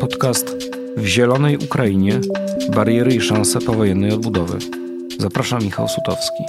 Podcast 0.00 0.56
W 0.96 1.06
Zielonej 1.06 1.56
Ukrainie 1.56 2.20
bariery 2.74 3.14
i 3.14 3.20
szanse 3.20 3.60
powojennej 3.60 4.12
odbudowy. 4.12 4.58
Zapraszam 5.18 5.62
Michał 5.62 5.88
Sutowski. 5.88 6.44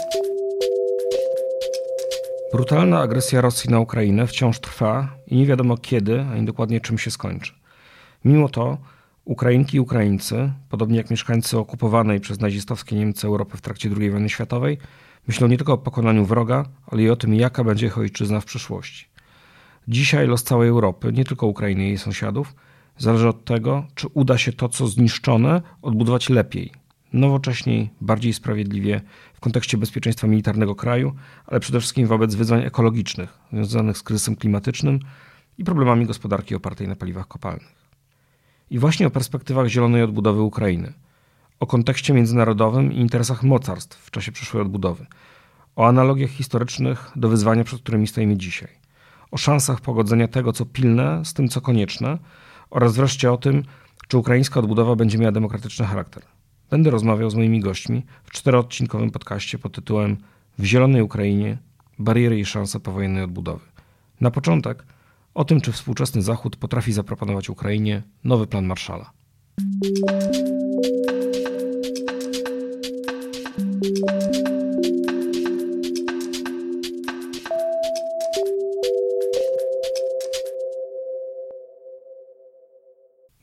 Brutalna 2.54 3.00
agresja 3.00 3.42
Rosji 3.42 3.70
na 3.70 3.80
Ukrainę 3.80 4.28
wciąż 4.28 4.60
trwa 4.60 5.18
i 5.28 5.36
nie 5.36 5.46
wiadomo 5.46 5.78
kiedy, 5.78 6.22
ani 6.22 6.46
dokładnie 6.46 6.82
czym 6.82 6.98
się 6.98 7.12
skończy. 7.12 7.54
Mimo 8.26 8.50
to 8.50 8.78
Ukrainki 9.26 9.78
i 9.78 9.80
Ukraińcy, 9.80 10.52
podobnie 10.70 10.98
jak 10.98 11.10
mieszkańcy 11.10 11.58
okupowanej 11.58 12.20
przez 12.20 12.40
nazistowskie 12.40 12.96
Niemcy 12.96 13.28
Europy 13.28 13.58
w 13.58 13.62
trakcie 13.62 13.90
II 14.00 14.12
wojny 14.12 14.30
światowej, 14.30 14.78
myślą 15.28 15.48
nie 15.48 15.58
tylko 15.58 15.74
o 15.74 15.78
pokonaniu 15.78 16.26
wroga, 16.26 16.66
ale 16.92 17.02
i 17.02 17.10
o 17.10 17.16
tym, 17.16 17.36
jaka 17.36 17.64
będzie 17.64 17.88
ich 17.88 17.98
ojczyzna 17.98 18.40
w 18.40 18.46
przyszłości. 18.46 19.17
Dzisiaj 19.88 20.28
los 20.28 20.44
całej 20.44 20.70
Europy, 20.70 21.14
nie 21.14 21.26
tylko 21.26 21.48
Ukrainy 21.48 21.84
i 21.84 21.88
jej 21.88 21.98
sąsiadów, 21.98 22.56
zależy 22.98 23.28
od 23.28 23.46
tego, 23.46 23.86
czy 23.96 24.08
uda 24.08 24.38
się 24.38 24.54
to, 24.54 24.70
co 24.70 24.88
zniszczone, 24.88 25.62
odbudować 25.82 26.30
lepiej, 26.30 26.72
nowocześniej, 27.14 27.90
bardziej 28.02 28.34
sprawiedliwie 28.34 29.02
w 29.34 29.40
kontekście 29.40 29.78
bezpieczeństwa 29.78 30.28
militarnego 30.28 30.76
kraju, 30.76 31.14
ale 31.46 31.60
przede 31.60 31.80
wszystkim 31.80 32.08
wobec 32.08 32.36
wyzwań 32.36 32.66
ekologicznych 32.66 33.40
związanych 33.54 33.98
z 33.98 34.04
kryzysem 34.04 34.36
klimatycznym 34.36 35.00
i 35.58 35.64
problemami 35.64 36.06
gospodarki 36.06 36.56
opartej 36.56 36.88
na 36.88 36.96
paliwach 36.96 37.28
kopalnych. 37.28 37.76
I 38.70 38.80
właśnie 38.80 39.08
o 39.08 39.10
perspektywach 39.10 39.68
zielonej 39.68 40.04
odbudowy 40.04 40.42
Ukrainy, 40.42 40.94
o 41.60 41.68
kontekście 41.68 42.14
międzynarodowym 42.14 42.94
i 42.94 42.98
interesach 42.98 43.44
mocarstw 43.44 44.06
w 44.06 44.12
czasie 44.12 44.32
przyszłej 44.32 44.62
odbudowy, 44.62 45.06
o 45.76 45.88
analogiach 45.88 46.30
historycznych 46.30 47.12
do 47.16 47.30
wyzwania, 47.30 47.64
przed 47.64 47.82
którymi 47.82 48.08
stoimy 48.08 48.38
dzisiaj, 48.38 48.87
o 49.32 49.38
szansach 49.38 49.82
pogodzenia 49.82 50.28
tego, 50.28 50.54
co 50.54 50.66
pilne, 50.66 51.26
z 51.26 51.34
tym, 51.34 51.50
co 51.50 51.62
konieczne, 51.62 52.18
oraz 52.70 52.96
wreszcie 52.96 53.32
o 53.32 53.38
tym, 53.38 53.64
czy 54.08 54.18
ukraińska 54.18 54.60
odbudowa 54.60 54.96
będzie 54.96 55.18
miała 55.18 55.32
demokratyczny 55.32 55.86
charakter. 55.86 56.24
Będę 56.70 56.90
rozmawiał 56.90 57.30
z 57.30 57.36
moimi 57.36 57.60
gośćmi 57.60 58.06
w 58.24 58.32
czteroodcinkowym 58.32 59.12
podcaście 59.12 59.60
pod 59.60 59.74
tytułem 59.74 60.18
W 60.60 60.66
Zielonej 60.66 61.02
Ukrainie 61.02 61.58
bariery 62.00 62.40
i 62.40 62.46
szanse 62.46 62.80
powojennej 62.80 63.24
odbudowy. 63.24 63.66
Na 64.22 64.32
początek 64.32 64.84
o 65.34 65.46
tym, 65.46 65.62
czy 65.62 65.72
współczesny 65.72 66.22
Zachód 66.22 66.56
potrafi 66.56 66.94
zaproponować 66.94 67.50
Ukrainie 67.50 68.04
nowy 68.24 68.48
plan 68.48 68.66
Marszala. 68.66 69.12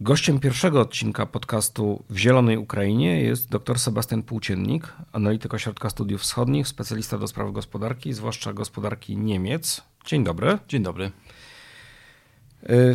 Gościem 0.05 0.41
pierwszego 0.41 0.81
odcinka 0.81 1.27
podcastu 1.27 2.05
w 2.11 2.17
Zielonej 2.17 2.59
Ukrainie 2.59 3.21
jest 3.21 3.51
dr 3.51 3.79
Sebastian 3.79 4.23
Płóciennik, 4.23 4.93
analityk 5.13 5.55
Ośrodka 5.55 5.91
Studiów 5.91 6.21
Wschodnich, 6.21 6.69
specjalista 6.69 7.19
do 7.19 7.29
spraw 7.29 7.53
gospodarki, 7.53 8.13
zwłaszcza 8.13 8.53
gospodarki 8.53 9.17
Niemiec. 9.17 9.83
Dzień 10.07 10.25
dobry. 10.25 10.59
Dzień 10.69 10.83
dobry. 10.83 11.11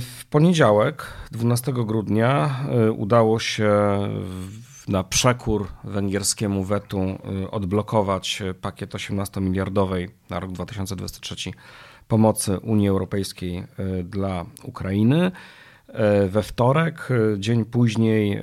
W 0.01 0.25
poniedziałek, 0.29 1.13
12 1.31 1.73
grudnia, 1.73 2.59
y, 2.87 2.91
udało 2.91 3.39
się 3.39 3.71
na 4.87 5.03
przekór 5.03 5.67
węgierskiemu 5.83 6.63
wetu 6.63 7.01
y, 7.43 7.51
odblokować 7.51 8.43
pakiet 8.61 8.93
18-miliardowej 8.93 10.09
na 10.29 10.39
rok 10.39 10.51
2023 10.51 11.51
pomocy 12.07 12.59
Unii 12.59 12.89
Europejskiej 12.89 13.63
y, 13.99 14.03
dla 14.03 14.45
Ukrainy. 14.63 15.31
We 16.29 16.43
wtorek, 16.43 17.09
dzień 17.37 17.65
później, 17.65 18.41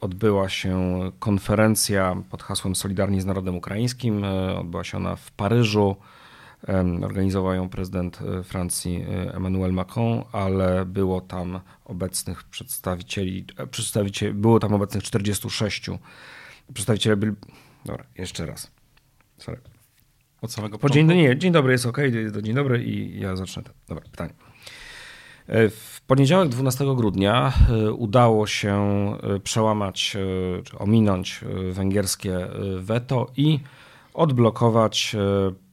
odbyła 0.00 0.48
się 0.48 1.00
konferencja 1.18 2.16
pod 2.30 2.42
hasłem 2.42 2.74
Solidarni 2.74 3.20
z 3.20 3.26
Narodem 3.26 3.56
Ukraińskim. 3.56 4.24
Odbyła 4.58 4.84
się 4.84 4.96
ona 4.96 5.16
w 5.16 5.30
Paryżu. 5.30 5.96
Organizował 7.02 7.54
ją 7.54 7.68
prezydent 7.68 8.18
e, 8.22 8.42
Francji 8.42 9.04
e, 9.08 9.34
Emmanuel 9.34 9.72
Macron, 9.72 10.24
ale 10.32 10.86
było 10.86 11.20
tam 11.20 11.60
obecnych 11.84 12.44
przedstawicieli, 12.44 13.44
e, 13.56 13.66
przedstawicieli 13.66 14.34
było 14.34 14.60
tam 14.60 14.74
obecnych 14.74 15.02
46 15.02 15.90
przedstawicieli. 16.74 17.16
Byli, 17.16 17.32
dobra, 17.84 18.04
jeszcze 18.18 18.46
raz. 18.46 18.70
Sorry. 19.38 19.60
Od 20.42 20.52
samego 20.52 20.78
początku? 20.78 21.12
Dzień, 21.12 21.22
nie, 21.22 21.38
dzień 21.38 21.52
dobry 21.52 21.72
jest 21.72 21.86
ok, 21.86 21.98
dzień 22.42 22.54
dobry 22.54 22.84
i 22.84 23.20
ja 23.20 23.36
zacznę. 23.36 23.62
Dobra, 23.88 24.04
pytanie. 24.10 24.32
W 25.48 26.00
poniedziałek 26.06 26.48
12 26.48 26.84
grudnia 26.96 27.52
udało 27.96 28.46
się 28.46 29.12
przełamać, 29.42 30.16
czy 30.64 30.78
ominąć 30.78 31.40
węgierskie 31.72 32.46
weto 32.78 33.26
i 33.36 33.60
odblokować 34.14 35.16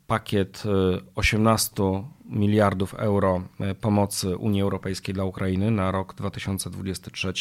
pakiet 0.08 0.64
18 1.16 1.84
y, 1.84 2.04
miliardów 2.26 2.94
euro 2.94 3.42
pomocy 3.82 4.38
Unii 4.38 4.62
Europejskiej 4.62 5.14
dla 5.14 5.24
Ukrainy 5.24 5.72
na 5.72 5.92
rok 5.92 6.14
2023. 6.14 7.34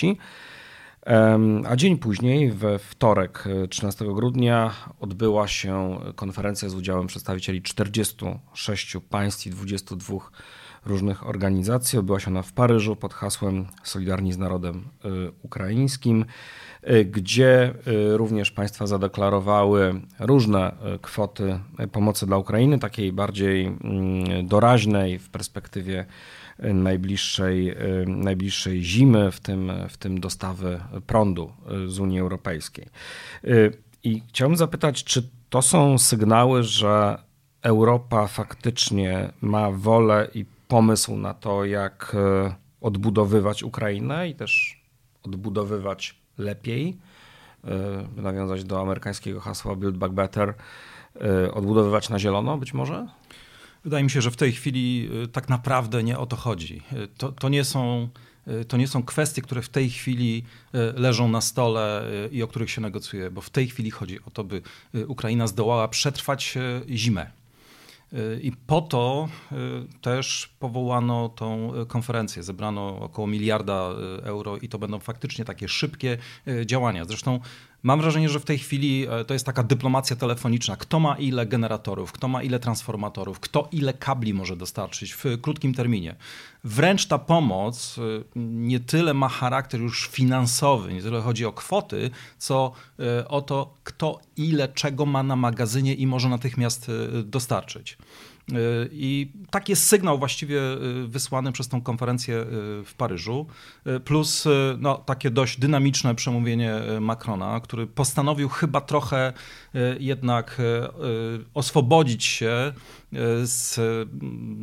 A 1.68 1.76
dzień 1.76 1.98
później, 1.98 2.52
we 2.52 2.78
wtorek 2.78 3.44
13 3.70 4.04
y, 4.04 4.14
grudnia, 4.14 4.74
odbyła 5.00 5.48
się 5.48 6.00
konferencja 6.16 6.68
z 6.68 6.74
udziałem 6.74 7.06
przedstawicieli 7.06 7.62
46 7.62 8.96
państw 9.10 9.46
i 9.46 9.50
22 9.50 10.18
różnych 10.84 11.26
organizacji. 11.26 11.98
Odbyła 11.98 12.20
się 12.20 12.30
ona 12.30 12.42
w 12.42 12.52
Paryżu 12.52 12.96
pod 12.96 13.14
hasłem 13.14 13.66
Solidarni 13.82 14.32
z 14.32 14.38
Narodem 14.38 14.84
Ukraińskim. 15.42 16.24
Y, 16.90 17.04
gdzie 17.04 17.74
y, 17.86 18.16
również 18.16 18.50
państwa 18.50 18.86
zadeklarowały 18.86 20.00
różne 20.18 20.72
y, 20.94 20.98
kwoty 20.98 21.58
pomocy 21.92 22.26
dla 22.26 22.36
Ukrainy, 22.36 22.78
takiej 22.78 23.12
bardziej 23.12 23.66
mm, 23.66 24.46
doraźnej 24.46 25.18
w 25.18 25.30
perspektywie 25.30 26.06
najbliższej, 26.58 27.76
najbliższej 28.06 28.82
zimy, 28.82 29.30
w 29.30 29.40
tym, 29.40 29.72
w 29.88 29.96
tym 29.96 30.20
dostawy 30.20 30.80
prądu 31.06 31.52
z 31.86 31.98
Unii 31.98 32.20
Europejskiej. 32.20 32.88
I 34.04 34.22
chciałbym 34.28 34.56
zapytać, 34.56 35.04
czy 35.04 35.28
to 35.50 35.62
są 35.62 35.98
sygnały, 35.98 36.62
że 36.62 37.18
Europa 37.62 38.26
faktycznie 38.26 39.32
ma 39.40 39.70
wolę 39.70 40.28
i 40.34 40.44
pomysł 40.72 41.16
na 41.16 41.34
to, 41.34 41.64
jak 41.64 42.16
odbudowywać 42.80 43.62
Ukrainę 43.62 44.28
i 44.28 44.34
też 44.34 44.82
odbudowywać 45.22 46.18
lepiej, 46.38 46.96
by 48.16 48.22
nawiązać 48.22 48.64
do 48.64 48.80
amerykańskiego 48.80 49.40
hasła 49.40 49.76
Build 49.76 49.96
Back 49.96 50.14
Better, 50.14 50.54
y, 51.46 51.52
odbudowywać 51.52 52.08
na 52.08 52.18
zielono 52.18 52.58
być 52.58 52.74
może? 52.74 53.08
Wydaje 53.84 54.04
mi 54.04 54.10
się, 54.10 54.22
że 54.22 54.30
w 54.30 54.36
tej 54.36 54.52
chwili 54.52 55.10
tak 55.32 55.48
naprawdę 55.48 56.02
nie 56.02 56.18
o 56.18 56.26
to 56.26 56.36
chodzi. 56.36 56.82
To, 57.18 57.32
to 57.32 57.48
nie 57.48 57.64
są 57.64 58.08
to 58.68 58.76
nie 58.76 58.88
są 58.88 59.02
kwestie, 59.02 59.42
które 59.42 59.62
w 59.62 59.68
tej 59.68 59.90
chwili 59.90 60.44
leżą 60.94 61.28
na 61.28 61.40
stole 61.40 62.04
i 62.30 62.42
o 62.42 62.48
których 62.48 62.70
się 62.70 62.80
negocjuje, 62.80 63.30
bo 63.30 63.40
w 63.40 63.50
tej 63.50 63.68
chwili 63.68 63.90
chodzi 63.90 64.18
o 64.24 64.30
to, 64.30 64.44
by 64.44 64.62
Ukraina 65.06 65.46
zdołała 65.46 65.88
przetrwać 65.88 66.58
zimę. 66.88 67.41
I 68.42 68.52
po 68.66 68.80
to 68.80 69.28
y, 69.52 69.56
też 70.00 70.54
powołano 70.58 71.28
tą 71.28 71.72
konferencję. 71.88 72.42
Zebrano 72.42 72.98
około 73.00 73.26
miliarda 73.26 73.90
y, 74.18 74.24
euro 74.24 74.56
i 74.56 74.68
to 74.68 74.78
będą 74.78 74.98
faktycznie 74.98 75.44
takie 75.44 75.68
szybkie 75.68 76.18
y, 76.48 76.66
działania. 76.66 77.04
Zresztą 77.04 77.40
Mam 77.82 78.00
wrażenie, 78.00 78.28
że 78.28 78.40
w 78.40 78.44
tej 78.44 78.58
chwili 78.58 79.06
e, 79.10 79.24
to 79.24 79.34
jest 79.34 79.46
taka 79.46 79.62
dyplomacja 79.62 80.16
telefoniczna. 80.16 80.76
Kto 80.76 81.00
ma 81.00 81.18
ile 81.18 81.46
generatorów, 81.46 82.12
kto 82.12 82.28
ma 82.28 82.42
ile 82.42 82.58
transformatorów, 82.58 83.40
kto 83.40 83.68
ile 83.72 83.92
kabli 83.92 84.34
może 84.34 84.56
dostarczyć 84.56 85.12
w 85.12 85.24
krótkim 85.40 85.74
terminie. 85.74 86.16
Wręcz 86.64 87.06
ta 87.06 87.18
pomoc 87.18 87.98
e, 87.98 88.02
nie 88.36 88.80
tyle 88.80 89.14
ma 89.14 89.28
charakter 89.28 89.80
już 89.80 90.08
finansowy, 90.08 90.94
nie 90.94 91.02
tyle 91.02 91.20
chodzi 91.20 91.44
o 91.46 91.52
kwoty, 91.52 92.10
co 92.38 92.72
e, 92.98 93.28
o 93.28 93.42
to, 93.42 93.74
kto 93.84 94.20
ile 94.36 94.68
czego 94.68 95.06
ma 95.06 95.22
na 95.22 95.36
magazynie 95.36 95.94
i 95.94 96.06
może 96.06 96.28
natychmiast 96.28 96.90
dostarczyć. 97.24 97.98
I 98.92 99.32
taki 99.50 99.72
jest 99.72 99.86
sygnał 99.86 100.18
właściwie 100.18 100.60
wysłany 101.06 101.52
przez 101.52 101.68
tą 101.68 101.80
konferencję 101.80 102.44
w 102.84 102.92
Paryżu, 102.96 103.46
plus 104.04 104.44
no, 104.78 104.94
takie 104.96 105.30
dość 105.30 105.58
dynamiczne 105.58 106.14
przemówienie 106.14 106.74
Macrona, 107.00 107.60
który 107.60 107.86
postanowił 107.86 108.48
chyba 108.48 108.80
trochę 108.80 109.32
jednak 109.98 110.62
oswobodzić 111.54 112.24
się 112.24 112.72
z, 113.44 113.80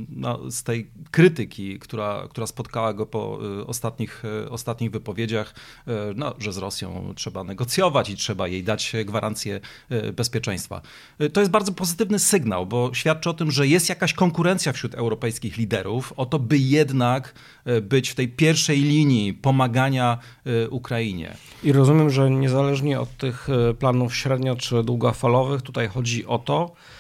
no, 0.10 0.52
z 0.52 0.64
tej 0.64 0.92
krytyki, 1.12 1.80
która, 1.80 2.28
która 2.30 2.48
spotkała 2.48 2.94
go 2.94 3.06
po 3.06 3.40
ostatnich, 3.68 4.24
ostatnich 4.50 4.92
wypowiedziach, 4.92 5.56
no, 6.16 6.36
że 6.40 6.54
z 6.54 6.58
Rosją 6.58 7.14
trzeba 7.16 7.44
negocjować 7.44 8.10
i 8.10 8.16
trzeba 8.16 8.48
jej 8.48 8.64
dać 8.64 8.94
gwarancję 9.06 9.60
bezpieczeństwa. 10.14 10.82
To 11.34 11.40
jest 11.42 11.52
bardzo 11.52 11.72
pozytywny 11.72 12.20
sygnał, 12.20 12.66
bo 12.66 12.94
świadczy 12.94 13.30
o 13.30 13.34
tym, 13.34 13.52
że 13.52 13.68
jest 13.68 13.90
jakaś 13.90 14.14
konkurencja 14.14 14.74
wśród 14.74 14.96
europejskich 14.96 15.58
liderów 15.58 16.14
o 16.18 16.26
to, 16.26 16.40
by 16.40 16.58
jednak 16.58 17.34
być 17.82 18.10
w 18.10 18.16
tej 18.16 18.28
pierwszej 18.28 18.82
linii 18.82 19.34
pomagania 19.34 20.18
Ukrainie. 20.70 21.38
I 21.64 21.72
rozumiem, 21.72 22.10
że 22.10 22.30
niezależnie 22.30 23.00
od 23.00 23.18
tych 23.18 23.48
planów 23.80 24.16
średnio 24.16 24.56
czy 24.56 24.84
długofalowych, 24.84 25.62
tutaj 25.62 25.88
chodzi 25.88 26.26
o 26.26 26.40
to, 26.40 26.72
e, 26.72 26.99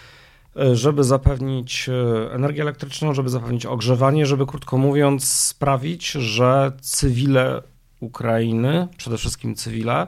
żeby 0.74 1.04
zapewnić 1.04 1.90
e, 1.90 2.34
energię 2.34 2.62
elektryczną, 2.62 3.14
żeby 3.14 3.30
zapewnić 3.30 3.66
ogrzewanie, 3.66 4.26
żeby 4.26 4.46
krótko 4.46 4.78
mówiąc 4.78 5.28
sprawić, 5.28 6.12
że 6.12 6.72
cywile 6.82 7.62
Ukrainy, 8.00 8.88
przede 8.98 9.18
wszystkim 9.18 9.56
cywile, 9.56 10.08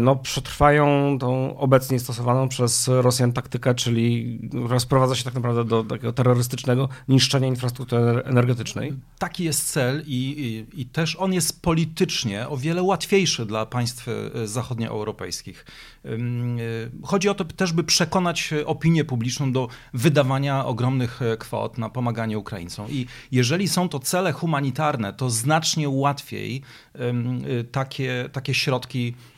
no, 0.00 0.16
przetrwają 0.16 1.18
tą 1.18 1.58
obecnie 1.58 2.00
stosowaną 2.00 2.48
przez 2.48 2.88
Rosjan 2.88 3.32
taktykę, 3.32 3.74
czyli 3.74 4.38
rozprowadza 4.68 5.14
się 5.14 5.24
tak 5.24 5.34
naprawdę 5.34 5.64
do 5.64 5.84
takiego 5.84 6.12
terrorystycznego 6.12 6.88
niszczenia 7.08 7.46
infrastruktury 7.46 8.22
energetycznej. 8.24 8.92
Taki 9.18 9.44
jest 9.44 9.72
cel 9.72 10.02
i, 10.06 10.66
i, 10.74 10.80
i 10.80 10.86
też 10.86 11.16
on 11.16 11.32
jest 11.32 11.62
politycznie 11.62 12.48
o 12.48 12.56
wiele 12.56 12.82
łatwiejszy 12.82 13.46
dla 13.46 13.66
państw 13.66 14.08
e, 14.08 14.46
zachodnioeuropejskich. 14.46 15.66
E, 16.04 16.08
chodzi 17.02 17.28
o 17.28 17.34
to 17.34 17.44
też, 17.44 17.72
by 17.72 17.84
przekonać 17.84 18.54
opinię 18.66 19.04
publiczną 19.04 19.52
do 19.52 19.68
wydawania 19.94 20.64
ogromnych 20.64 21.20
kwot 21.38 21.78
na 21.78 21.88
pomaganie 21.88 22.38
Ukraińcom. 22.38 22.86
I 22.90 23.06
jeżeli 23.32 23.68
są 23.68 23.88
to 23.88 23.98
cele 23.98 24.32
humanitarne, 24.32 25.12
to 25.12 25.30
znacznie 25.30 25.88
łatwiej 25.88 26.62
takie, 27.72 28.28
takie 28.32 28.54
środki 28.54 29.14
E, 29.14 29.31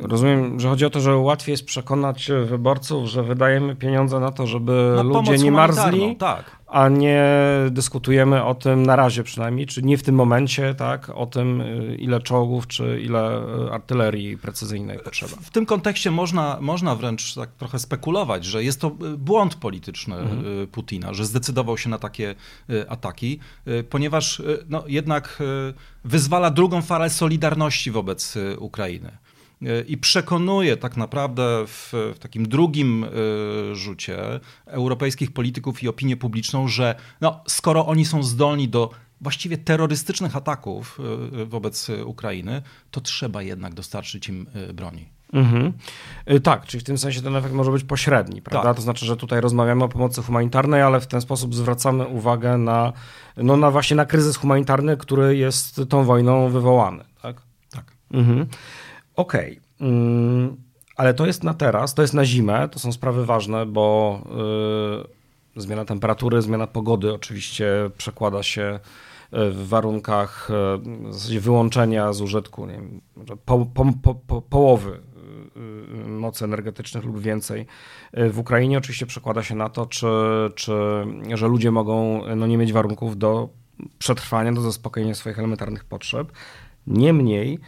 rozumiem, 0.00 0.60
że 0.60 0.68
chodzi 0.68 0.84
o 0.84 0.90
to, 0.90 1.00
że 1.00 1.16
łatwiej 1.16 1.52
jest 1.52 1.64
przekonać 1.64 2.30
wyborców, 2.44 3.06
że 3.06 3.22
wydajemy 3.22 3.76
pieniądze 3.76 4.20
na 4.20 4.30
to, 4.30 4.46
żeby 4.46 4.92
na 4.96 5.02
ludzie 5.02 5.38
nie 5.38 5.52
marzli, 5.52 6.16
tak. 6.16 6.61
A 6.72 6.88
nie 6.88 7.24
dyskutujemy 7.70 8.44
o 8.44 8.54
tym 8.54 8.82
na 8.82 8.96
razie 8.96 9.22
przynajmniej, 9.22 9.66
czy 9.66 9.82
nie 9.82 9.98
w 9.98 10.02
tym 10.02 10.14
momencie, 10.14 10.74
tak, 10.74 11.10
o 11.14 11.26
tym 11.26 11.62
ile 11.98 12.20
czołgów, 12.20 12.66
czy 12.66 13.00
ile 13.04 13.42
artylerii 13.72 14.38
precyzyjnej 14.38 14.98
potrzeba. 14.98 15.36
W 15.42 15.50
tym 15.50 15.66
kontekście 15.66 16.10
można, 16.10 16.58
można 16.60 16.96
wręcz 16.96 17.34
tak 17.34 17.50
trochę 17.52 17.78
spekulować, 17.78 18.44
że 18.44 18.64
jest 18.64 18.80
to 18.80 18.90
błąd 19.18 19.54
polityczny 19.54 20.16
mhm. 20.16 20.66
Putina, 20.66 21.14
że 21.14 21.24
zdecydował 21.24 21.78
się 21.78 21.90
na 21.90 21.98
takie 21.98 22.34
ataki, 22.88 23.38
ponieważ 23.90 24.42
no, 24.68 24.84
jednak 24.86 25.42
wyzwala 26.04 26.50
drugą 26.50 26.82
falę 26.82 27.10
solidarności 27.10 27.90
wobec 27.90 28.34
Ukrainy 28.58 29.22
i 29.86 29.96
przekonuje 29.96 30.76
tak 30.76 30.96
naprawdę 30.96 31.64
w, 31.66 31.92
w, 32.14 32.18
takim 32.18 32.48
drugim 32.48 33.04
e, 33.04 33.08
rzucie 33.74 34.40
europejskich 34.66 35.32
polityków 35.32 35.82
i 35.82 35.88
opinię 35.88 36.16
publiczną, 36.16 36.68
że 36.68 36.94
no, 37.20 37.40
skoro 37.46 37.86
oni 37.86 38.04
są 38.04 38.22
zdolni 38.22 38.68
do 38.68 38.90
właściwie 39.20 39.58
terrorystycznych 39.58 40.36
ataków 40.36 40.98
e, 41.40 41.44
wobec 41.44 41.90
Ukrainy, 42.04 42.62
to 42.90 43.00
trzeba 43.00 43.42
jednak 43.42 43.74
dostarczyć 43.74 44.28
im 44.28 44.46
e, 44.54 44.72
broni. 44.72 45.08
Mhm. 45.32 45.72
Tak, 46.42 46.66
czyli 46.66 46.80
w 46.80 46.84
tym 46.84 46.98
sensie 46.98 47.22
ten 47.22 47.36
efekt 47.36 47.54
może 47.54 47.70
być 47.70 47.84
pośredni, 47.84 48.42
prawda? 48.42 48.68
Tak. 48.68 48.76
To 48.76 48.82
znaczy, 48.82 49.06
że 49.06 49.16
tutaj 49.16 49.40
rozmawiamy 49.40 49.84
o 49.84 49.88
pomocy 49.88 50.22
humanitarnej, 50.22 50.82
ale 50.82 51.00
w 51.00 51.06
ten 51.06 51.20
sposób 51.20 51.54
zwracamy 51.54 52.06
uwagę 52.06 52.58
na, 52.58 52.92
no, 53.36 53.56
na 53.56 53.70
właśnie 53.70 53.96
na 53.96 54.06
kryzys 54.06 54.36
humanitarny, 54.36 54.96
który 54.96 55.36
jest 55.36 55.80
tą 55.88 56.04
wojną 56.04 56.48
wywołany, 56.48 57.04
tak? 57.22 57.42
Tak. 57.70 57.84
Mhm. 58.10 58.46
Okej. 59.16 59.60
Okay. 59.78 59.88
Mm, 59.88 60.56
ale 60.96 61.14
to 61.14 61.26
jest 61.26 61.44
na 61.44 61.54
teraz, 61.54 61.94
to 61.94 62.02
jest 62.02 62.14
na 62.14 62.24
zimę, 62.24 62.68
to 62.68 62.78
są 62.78 62.92
sprawy 62.92 63.26
ważne, 63.26 63.66
bo 63.66 64.18
yy, 65.54 65.62
zmiana 65.62 65.84
temperatury, 65.84 66.42
zmiana 66.42 66.66
pogody 66.66 67.14
oczywiście 67.14 67.90
przekłada 67.98 68.42
się 68.42 68.80
y, 69.32 69.50
w 69.50 69.68
warunkach 69.68 70.50
y, 70.50 71.08
w 71.08 71.12
zasadzie 71.12 71.40
wyłączenia 71.40 72.12
z 72.12 72.20
użytku 72.20 72.66
nie 72.66 72.72
wiem, 72.72 73.00
po, 73.44 73.66
po, 73.66 74.14
po, 74.14 74.42
połowy 74.42 75.00
y, 75.56 76.08
mocy 76.08 76.44
energetycznych 76.44 77.04
lub 77.04 77.20
więcej 77.20 77.66
w 78.12 78.38
Ukrainie 78.38 78.78
oczywiście 78.78 79.06
przekłada 79.06 79.42
się 79.42 79.54
na 79.54 79.68
to, 79.68 79.86
czy, 79.86 80.06
czy, 80.54 80.72
że 81.34 81.48
ludzie 81.48 81.70
mogą 81.70 82.22
no, 82.36 82.46
nie 82.46 82.58
mieć 82.58 82.72
warunków 82.72 83.18
do 83.18 83.48
przetrwania, 83.98 84.52
do 84.52 84.60
zaspokojenia 84.60 85.14
swoich 85.14 85.38
elementarnych 85.38 85.84
potrzeb. 85.84 86.32
Niemniej 86.86 87.58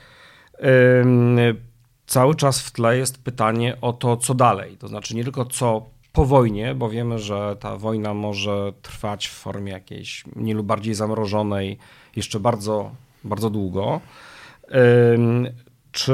cały 2.07 2.35
czas 2.35 2.61
w 2.61 2.73
tle 2.73 2.99
jest 2.99 3.25
pytanie 3.25 3.77
o 3.81 3.93
to, 3.93 4.17
co 4.17 4.35
dalej. 4.35 4.77
To 4.77 4.89
znaczy 4.89 5.17
nie 5.17 5.25
tylko 5.25 5.45
co 5.45 5.95
po 6.13 6.25
wojnie, 6.25 6.75
bo 6.75 6.91
wiemy, 6.91 7.19
że 7.19 7.57
ta 7.61 7.77
wojna 7.77 8.15
może 8.15 8.73
trwać 8.83 9.29
w 9.29 9.33
formie 9.33 9.73
jakiejś 9.73 10.25
mniej 10.37 10.55
lub 10.55 10.67
bardziej 10.67 10.95
zamrożonej 10.95 11.79
jeszcze 12.17 12.41
bardzo, 12.41 12.91
bardzo 13.25 13.51
długo. 13.51 14.01
Czy, 15.93 16.13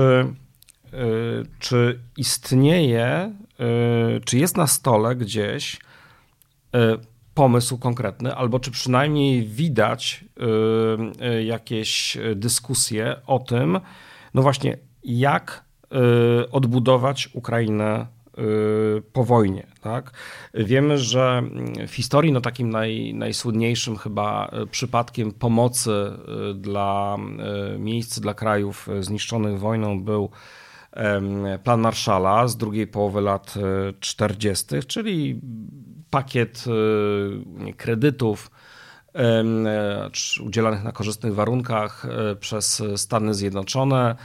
y, 0.94 1.46
czy 1.58 2.00
istnieje, 2.16 3.34
y, 4.16 4.20
czy 4.20 4.38
jest 4.38 4.56
na 4.56 4.66
stole 4.66 5.16
gdzieś 5.16 5.74
y, 5.74 5.78
pomysł 7.34 7.78
konkretny, 7.78 8.34
albo 8.34 8.60
czy 8.60 8.70
przynajmniej 8.70 9.42
widać 9.42 10.24
jakieś 11.44 12.18
dyskusje 12.34 13.16
o 13.26 13.38
tym, 13.38 13.80
no 14.34 14.42
właśnie, 14.42 14.76
jak 15.04 15.64
y, 16.44 16.50
odbudować 16.50 17.28
Ukrainę 17.32 18.06
y, 18.38 19.02
po 19.12 19.24
wojnie. 19.24 19.66
Tak? 19.80 20.10
Wiemy, 20.54 20.98
że 20.98 21.42
w 21.88 21.94
historii 21.94 22.32
no, 22.32 22.40
takim 22.40 22.70
naj, 22.70 23.14
najsłynniejszym 23.14 23.96
chyba 23.96 24.50
przypadkiem 24.70 25.32
pomocy 25.32 25.90
y, 26.50 26.54
dla 26.54 27.16
miejsc, 27.78 28.20
dla 28.20 28.34
krajów 28.34 28.88
zniszczonych 29.00 29.58
wojną 29.58 30.02
był 30.02 30.30
plan 31.64 31.80
Marszala 31.80 32.48
z 32.48 32.56
drugiej 32.56 32.86
połowy 32.86 33.20
lat 33.20 33.54
40., 34.00 34.66
czyli 34.86 35.40
pakiet 36.10 36.64
kredytów 37.76 38.50
udzielanych 40.46 40.84
na 40.84 40.92
korzystnych 40.92 41.34
warunkach 41.34 42.04
e, 42.04 42.36
przez 42.36 42.82
Stany 42.96 43.34
Zjednoczone, 43.34 44.16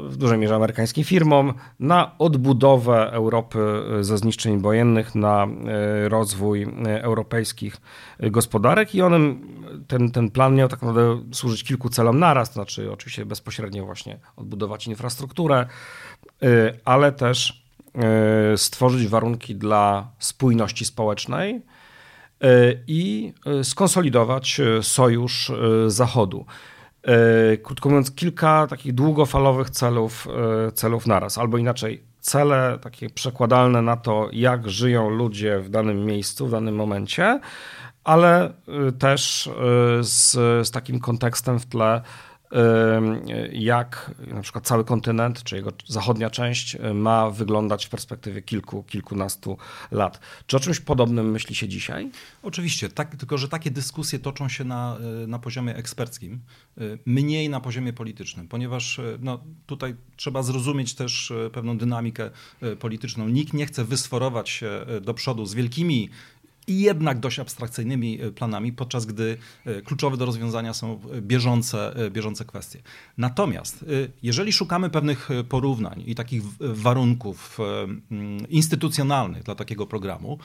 w 0.00 0.16
dużej 0.16 0.38
mierze 0.38 0.54
amerykańskim 0.54 1.04
firmom, 1.04 1.54
na 1.80 2.18
odbudowę 2.18 3.10
Europy 3.12 3.58
ze 4.00 4.18
zniszczeń 4.18 4.60
wojennych, 4.60 5.14
na 5.14 5.44
e, 5.44 6.08
rozwój 6.08 6.66
europejskich 6.86 7.76
gospodarek. 8.20 8.94
I 8.94 9.02
on, 9.02 9.40
ten, 9.86 10.10
ten 10.10 10.30
plan 10.30 10.54
miał 10.54 10.68
tak 10.68 10.82
naprawdę 10.82 11.22
służyć 11.32 11.64
kilku 11.64 11.88
celom 11.88 12.18
naraz, 12.18 12.48
to 12.48 12.54
znaczy 12.54 12.92
oczywiście 12.92 13.26
bezpośrednio 13.26 13.84
właśnie 13.84 14.18
odbudować 14.36 14.86
infrastrukturę, 14.86 15.66
e, 16.42 16.46
ale 16.84 17.12
też 17.12 17.68
stworzyć 18.56 19.08
warunki 19.08 19.54
dla 19.54 20.10
spójności 20.18 20.84
społecznej, 20.84 21.54
E, 21.54 21.77
i 22.86 23.32
e, 23.46 23.64
skonsolidować 23.64 24.60
e, 24.60 24.82
sojusz 24.82 25.52
Zachodu. 25.86 26.46
Krótko 27.62 27.88
mówiąc, 27.88 28.10
kilka 28.10 28.66
takich 28.66 28.94
długofalowych 28.94 29.70
celów, 29.70 30.28
celów 30.74 31.06
naraz, 31.06 31.38
albo 31.38 31.58
inaczej, 31.58 32.02
cele 32.20 32.78
takie 32.82 33.10
przekładalne 33.10 33.82
na 33.82 33.96
to, 33.96 34.28
jak 34.32 34.70
żyją 34.70 35.10
ludzie 35.10 35.58
w 35.58 35.70
danym 35.70 36.04
miejscu, 36.04 36.46
w 36.46 36.50
danym 36.50 36.74
momencie, 36.74 37.40
ale 38.04 38.52
też 38.98 39.50
z, 40.00 40.32
z 40.66 40.70
takim 40.70 41.00
kontekstem 41.00 41.58
w 41.58 41.66
tle 41.66 42.02
jak 43.52 44.10
na 44.26 44.40
przykład 44.40 44.66
cały 44.66 44.84
kontynent, 44.84 45.42
czy 45.42 45.56
jego 45.56 45.72
zachodnia 45.86 46.30
część 46.30 46.74
y, 46.74 46.94
ma 46.94 47.30
wyglądać 47.30 47.86
w 47.86 47.88
perspektywie 47.88 48.42
kilku, 48.42 48.82
kilkunastu 48.82 49.58
lat. 49.90 50.20
Czy 50.46 50.56
o 50.56 50.60
czymś 50.60 50.80
podobnym 50.80 51.30
myśli 51.30 51.54
się 51.54 51.68
dzisiaj? 51.68 52.10
Oczywiście, 52.42 52.88
tak, 52.88 53.16
tylko 53.16 53.38
że 53.38 53.48
takie 53.48 53.70
dyskusje 53.70 54.18
toczą 54.18 54.48
się 54.48 54.64
na, 54.64 54.98
y, 55.24 55.26
na 55.26 55.38
poziomie 55.38 55.76
eksperckim, 55.76 56.40
y, 56.78 56.98
mniej 57.06 57.48
na 57.48 57.60
poziomie 57.60 57.92
politycznym, 57.92 58.48
ponieważ 58.48 59.00
no, 59.20 59.40
tutaj 59.66 59.94
trzeba 60.16 60.42
zrozumieć 60.42 60.94
też 60.94 61.32
pewną 61.52 61.78
dynamikę 61.78 62.30
polityczną. 62.78 63.28
Nikt 63.28 63.52
nie 63.52 63.66
chce 63.66 63.84
wysforować 63.84 64.50
się 64.50 64.86
do 65.00 65.14
przodu 65.14 65.46
z 65.46 65.54
wielkimi 65.54 66.10
jednak 66.68 67.20
dość 67.20 67.38
abstrakcyjnymi 67.38 68.18
planami, 68.34 68.72
podczas 68.72 69.06
gdy 69.06 69.36
kluczowe 69.84 70.16
do 70.16 70.26
rozwiązania 70.26 70.74
są 70.74 71.00
bieżące, 71.20 71.94
bieżące 72.10 72.44
kwestie. 72.44 72.82
Natomiast 73.18 73.84
jeżeli 74.22 74.52
szukamy 74.52 74.90
pewnych 74.90 75.28
porównań 75.48 76.02
i 76.06 76.14
takich 76.14 76.42
warunków 76.60 77.58
instytucjonalnych 78.48 79.42
dla 79.42 79.54
takiego 79.54 79.86
programu, 79.86 80.38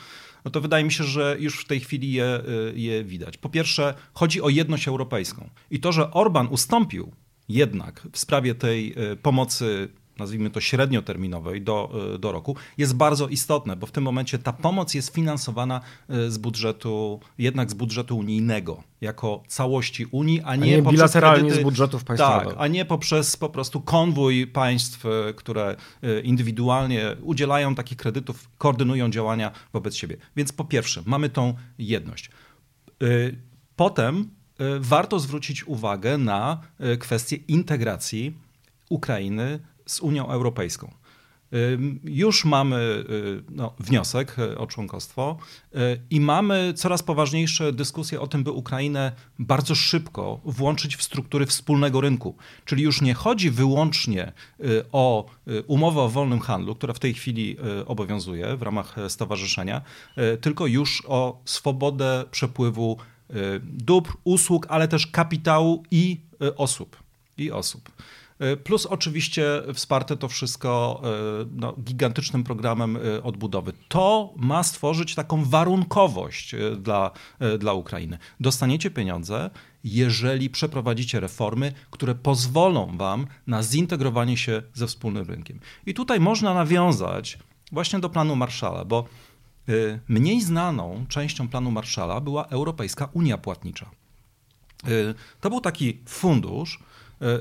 no 0.46 0.52
to 0.52 0.62
wydaje 0.62 0.84
mi 0.84 0.92
się, 0.92 1.04
że 1.04 1.38
już 1.40 1.60
w 1.60 1.68
tej 1.68 1.80
chwili 1.80 2.14
je, 2.14 2.42
je 2.76 3.04
widać. 3.04 3.38
Po 3.38 3.50
pierwsze, 3.50 3.94
chodzi 4.14 4.42
o 4.42 4.50
jedność 4.50 4.88
europejską. 4.88 5.50
I 5.72 5.80
to, 5.80 5.92
że 5.92 6.12
Orban 6.12 6.48
ustąpił 6.48 7.12
jednak 7.50 8.08
w 8.12 8.20
sprawie 8.20 8.56
tej 8.56 8.96
pomocy 9.22 9.90
nazwijmy 10.18 10.50
to 10.50 10.62
średnioterminowej 10.62 11.62
do, 11.62 11.90
e, 12.16 12.20
do 12.20 12.32
roku, 12.32 12.56
jest 12.78 12.96
bardzo 12.96 13.28
istotne, 13.28 13.76
bo 13.76 13.88
w 13.88 13.92
tym 13.92 14.04
momencie 14.04 14.40
ta 14.40 14.54
pomoc 14.54 14.94
jest 14.94 15.14
finansowana 15.14 15.82
e, 16.10 16.32
z 16.32 16.38
budżetu, 16.38 17.20
jednak 17.38 17.72
z 17.72 17.74
budżetu 17.74 18.18
unijnego, 18.18 18.84
jako 19.02 19.44
całości 19.48 20.06
Unii, 20.12 20.42
a 20.42 20.56
nie, 20.56 20.74
a 20.74 20.76
nie 20.76 20.82
bilateralnie 20.82 21.40
kredyty, 21.40 21.62
z 21.62 21.64
budżetów 21.64 22.04
państwowych. 22.04 22.48
Tak, 22.48 22.56
a 22.58 22.68
nie 22.68 22.86
poprzez 22.86 23.38
po 23.38 23.50
prostu 23.50 23.82
konwój 23.82 24.48
państw, 24.48 25.06
e, 25.06 25.34
które 25.34 25.76
indywidualnie 26.24 27.16
udzielają 27.22 27.76
takich 27.76 27.98
kredytów, 27.98 28.50
koordynują 28.58 29.10
działania 29.10 29.52
wobec 29.74 29.96
siebie. 29.96 30.18
Więc 30.36 30.52
po 30.52 30.66
pierwsze, 30.66 31.04
mamy 31.06 31.30
tą 31.30 31.54
jedność. 31.78 32.30
Potem 33.76 34.30
warto 34.80 35.20
zwrócić 35.20 35.68
uwagę 35.68 36.18
na 36.18 36.62
kwestię 37.00 37.36
integracji 37.36 38.34
Ukrainy 38.90 39.60
z 39.94 40.00
Unią 40.00 40.28
Europejską. 40.28 40.92
Już 42.04 42.46
mamy 42.46 42.76
y, 43.10 43.44
no, 43.50 43.74
wniosek 43.80 44.40
y, 44.40 44.58
o 44.58 44.68
członkostwo 44.68 45.38
y, 45.76 45.78
i 46.10 46.20
mamy 46.20 46.74
coraz 46.76 47.04
poważniejsze 47.04 47.74
dyskusje 47.74 48.22
o 48.22 48.28
tym, 48.28 48.44
by 48.44 48.52
Ukrainę 48.52 49.12
bardzo 49.40 49.76
szybko 49.76 50.40
włączyć 50.46 50.96
w 50.96 51.04
struktury 51.04 51.46
wspólnego 51.46 52.02
rynku. 52.02 52.36
Czyli 52.66 52.84
już 52.84 53.02
nie 53.02 53.14
chodzi 53.14 53.52
wyłącznie 53.52 54.32
o 54.92 55.26
umowę 55.68 56.02
o 56.02 56.10
wolnym 56.10 56.40
handlu, 56.40 56.76
która 56.76 56.94
w 56.94 57.00
tej 57.00 57.14
chwili 57.14 57.58
obowiązuje 57.86 58.58
w 58.58 58.62
ramach 58.62 58.96
stowarzyszenia, 59.08 59.82
tylko 60.42 60.68
już 60.68 61.04
o 61.08 61.42
swobodę 61.46 62.26
przepływu 62.32 62.98
dóbr, 63.64 64.12
usług, 64.24 64.66
ale 64.70 64.88
też 64.88 65.08
kapitału 65.08 65.84
i 65.92 66.20
osób. 66.58 66.98
I 67.38 67.52
osób. 67.52 67.92
E, 68.44 68.58
plus 68.58 68.86
oczywiście 68.86 69.62
wsparte 69.74 70.18
to 70.18 70.28
wszystko 70.28 71.02
e, 71.04 71.08
no, 71.56 71.74
gigantycznym 71.84 72.44
programem 72.44 72.98
e, 72.98 73.24
odbudowy. 73.24 73.74
To 73.88 74.34
ma 74.38 74.64
stworzyć 74.64 75.16
taką 75.16 75.44
warunkowość 75.46 76.56
dla, 76.78 77.12
dla 77.60 77.74
Ukrainy. 77.74 78.18
Dostaniecie 78.40 78.92
pieniądze, 78.92 79.50
jeżeli 79.84 80.50
przeprowadzicie 80.50 81.20
reformy, 81.20 81.74
które 81.92 82.16
pozwolą 82.16 82.98
wam 82.98 83.28
na 83.48 83.64
zintegrowanie 83.64 84.38
się 84.38 84.62
ze 84.74 84.88
wspólnym 84.88 85.26
rynkiem. 85.28 85.60
I 85.86 85.94
tutaj 85.94 86.20
można 86.20 86.54
nawiązać 86.54 87.38
właśnie 87.72 88.00
do 88.00 88.10
planu 88.10 88.36
Marszala, 88.36 88.86
bo 88.86 89.06
mniej 90.08 90.42
znaną 90.42 91.06
częścią 91.10 91.50
planu 91.50 91.72
Marszala 91.72 92.22
była 92.22 92.46
Europejska 92.46 93.10
Unia 93.14 93.38
Płatnicza. 93.38 93.90
To 95.42 95.50
był 95.50 95.62
taki 95.62 96.02
fundusz, 96.06 96.80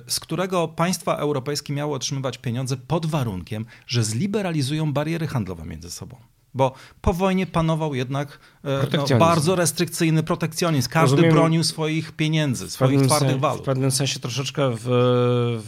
z 0.07 0.21
którego 0.21 0.69
państwa 0.69 1.17
europejskie 1.17 1.73
miały 1.73 1.95
otrzymywać 1.95 2.39
pieniądze 2.39 2.77
pod 2.77 3.07
warunkiem, 3.07 3.67
że 3.87 4.05
zliberalizują 4.05 4.93
bariery 4.93 5.27
handlowe 5.27 5.65
między 5.65 5.91
sobą. 5.91 6.17
Bo 6.54 6.73
po 7.00 7.12
wojnie 7.12 7.47
panował 7.47 7.94
jednak 7.94 8.38
e, 8.64 8.87
no, 8.97 9.18
bardzo 9.18 9.56
restrykcyjny 9.56 10.23
protekcjonizm. 10.23 10.88
Każdy 10.90 11.16
Rozumiem, 11.16 11.35
bronił 11.35 11.64
swoich 11.64 12.12
pieniędzy, 12.12 12.71
swoich 12.71 13.02
twardych 13.02 13.40
walut. 13.40 13.62
W 13.62 13.64
pewnym 13.64 13.90
sensie 13.90 14.21
troszeczkę 14.21 14.71
w, 14.75 14.82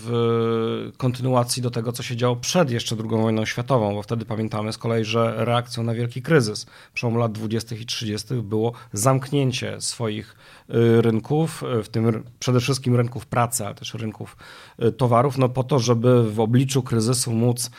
w 0.02 0.92
kontynuacji 0.96 1.62
do 1.62 1.70
tego, 1.70 1.92
co 1.92 2.02
się 2.02 2.16
działo 2.16 2.36
przed 2.36 2.70
jeszcze 2.70 2.96
II 2.96 3.22
wojną 3.22 3.44
światową, 3.44 3.94
bo 3.94 4.02
wtedy 4.02 4.24
pamiętamy 4.24 4.72
z 4.72 4.78
kolei, 4.78 5.04
że 5.04 5.44
reakcją 5.44 5.82
na 5.82 5.94
wielki 5.94 6.22
kryzys 6.22 6.66
przełomu 6.94 7.18
lat 7.18 7.32
20. 7.32 7.76
i 7.76 7.86
30. 7.86 8.34
było 8.34 8.72
zamknięcie 8.92 9.80
swoich 9.80 10.36
y, 10.70 11.02
rynków, 11.02 11.62
y, 11.78 11.82
w 11.82 11.88
tym 11.88 12.24
przede 12.38 12.60
wszystkim 12.60 12.96
rynków 12.96 13.26
pracy, 13.26 13.66
ale 13.66 13.74
też 13.74 13.94
rynków 13.94 14.36
y, 14.82 14.92
towarów, 14.92 15.38
no 15.38 15.48
po 15.48 15.64
to, 15.64 15.78
żeby 15.78 16.32
w 16.32 16.40
obliczu 16.40 16.82
kryzysu 16.82 17.32
móc 17.32 17.70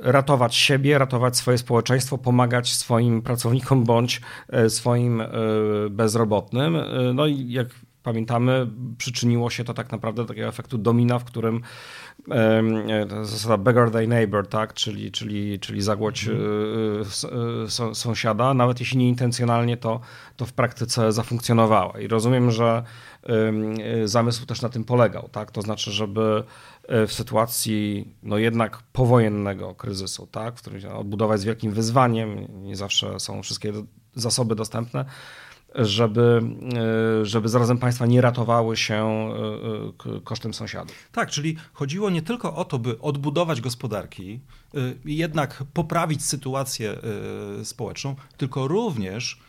ratować 0.00 0.54
siebie, 0.56 0.98
ratować 0.98 1.36
swoje 1.36 1.58
społeczeństwo, 1.58 2.18
pomagać 2.18 2.74
swoim 2.74 3.22
pracownikom 3.22 3.84
bądź 3.84 4.20
e, 4.48 4.70
swoim 4.70 5.20
e, 5.20 5.28
bezrobotnym. 5.90 6.76
No 7.14 7.26
i 7.26 7.50
jak 7.52 7.68
pamiętamy, 8.02 8.66
przyczyniło 8.98 9.50
się 9.50 9.64
to 9.64 9.74
tak 9.74 9.92
naprawdę 9.92 10.22
do 10.22 10.28
takiego 10.28 10.48
efektu 10.48 10.78
domina, 10.78 11.18
w 11.18 11.24
którym 11.24 11.60
zasada 13.22 13.56
beggar 13.56 13.90
thy 13.90 14.06
neighbor, 14.06 14.46
tak? 14.48 14.74
czyli, 14.74 15.12
czyli, 15.12 15.60
czyli 15.60 15.82
zagłoć 15.82 16.28
mm. 16.28 17.94
sąsiada, 17.94 18.54
nawet 18.54 18.80
jeśli 18.80 18.98
nieintencjonalnie 18.98 19.76
to, 19.76 20.00
to 20.36 20.46
w 20.46 20.52
praktyce 20.52 21.12
zafunkcjonowało. 21.12 21.98
I 21.98 22.08
rozumiem, 22.08 22.50
że 22.50 22.82
zamysł 24.04 24.46
też 24.46 24.62
na 24.62 24.68
tym 24.68 24.84
polegał, 24.84 25.28
tak? 25.32 25.50
to 25.50 25.62
znaczy, 25.62 25.90
żeby 25.90 26.44
E, 26.73 26.73
w 26.88 27.12
sytuacji 27.12 28.08
no 28.22 28.38
jednak 28.38 28.82
powojennego 28.92 29.74
kryzysu, 29.74 30.26
tak, 30.26 30.56
w 30.56 30.60
którym 30.60 30.92
odbudowa 30.92 31.34
jest 31.34 31.44
wielkim 31.44 31.72
wyzwaniem, 31.72 32.46
nie 32.62 32.76
zawsze 32.76 33.20
są 33.20 33.42
wszystkie 33.42 33.72
zasoby 34.14 34.54
dostępne, 34.54 35.04
żeby, 35.74 36.42
e, 37.20 37.24
żeby 37.26 37.48
zarazem 37.48 37.78
państwa 37.78 38.06
nie 38.06 38.20
ratowały 38.20 38.76
się 38.76 39.30
e, 40.16 40.20
kosztem 40.24 40.54
sąsiadów. 40.54 41.08
Tak, 41.12 41.30
czyli 41.30 41.56
chodziło 41.72 42.10
nie 42.10 42.22
tylko 42.22 42.54
o 42.56 42.64
to, 42.64 42.78
by 42.78 43.00
odbudować 43.00 43.60
gospodarki 43.60 44.40
i 45.04 45.16
jednak 45.16 45.64
poprawić 45.72 46.24
sytuację 46.24 46.98
społeczną, 47.64 48.16
tylko 48.36 48.68
również 48.68 49.40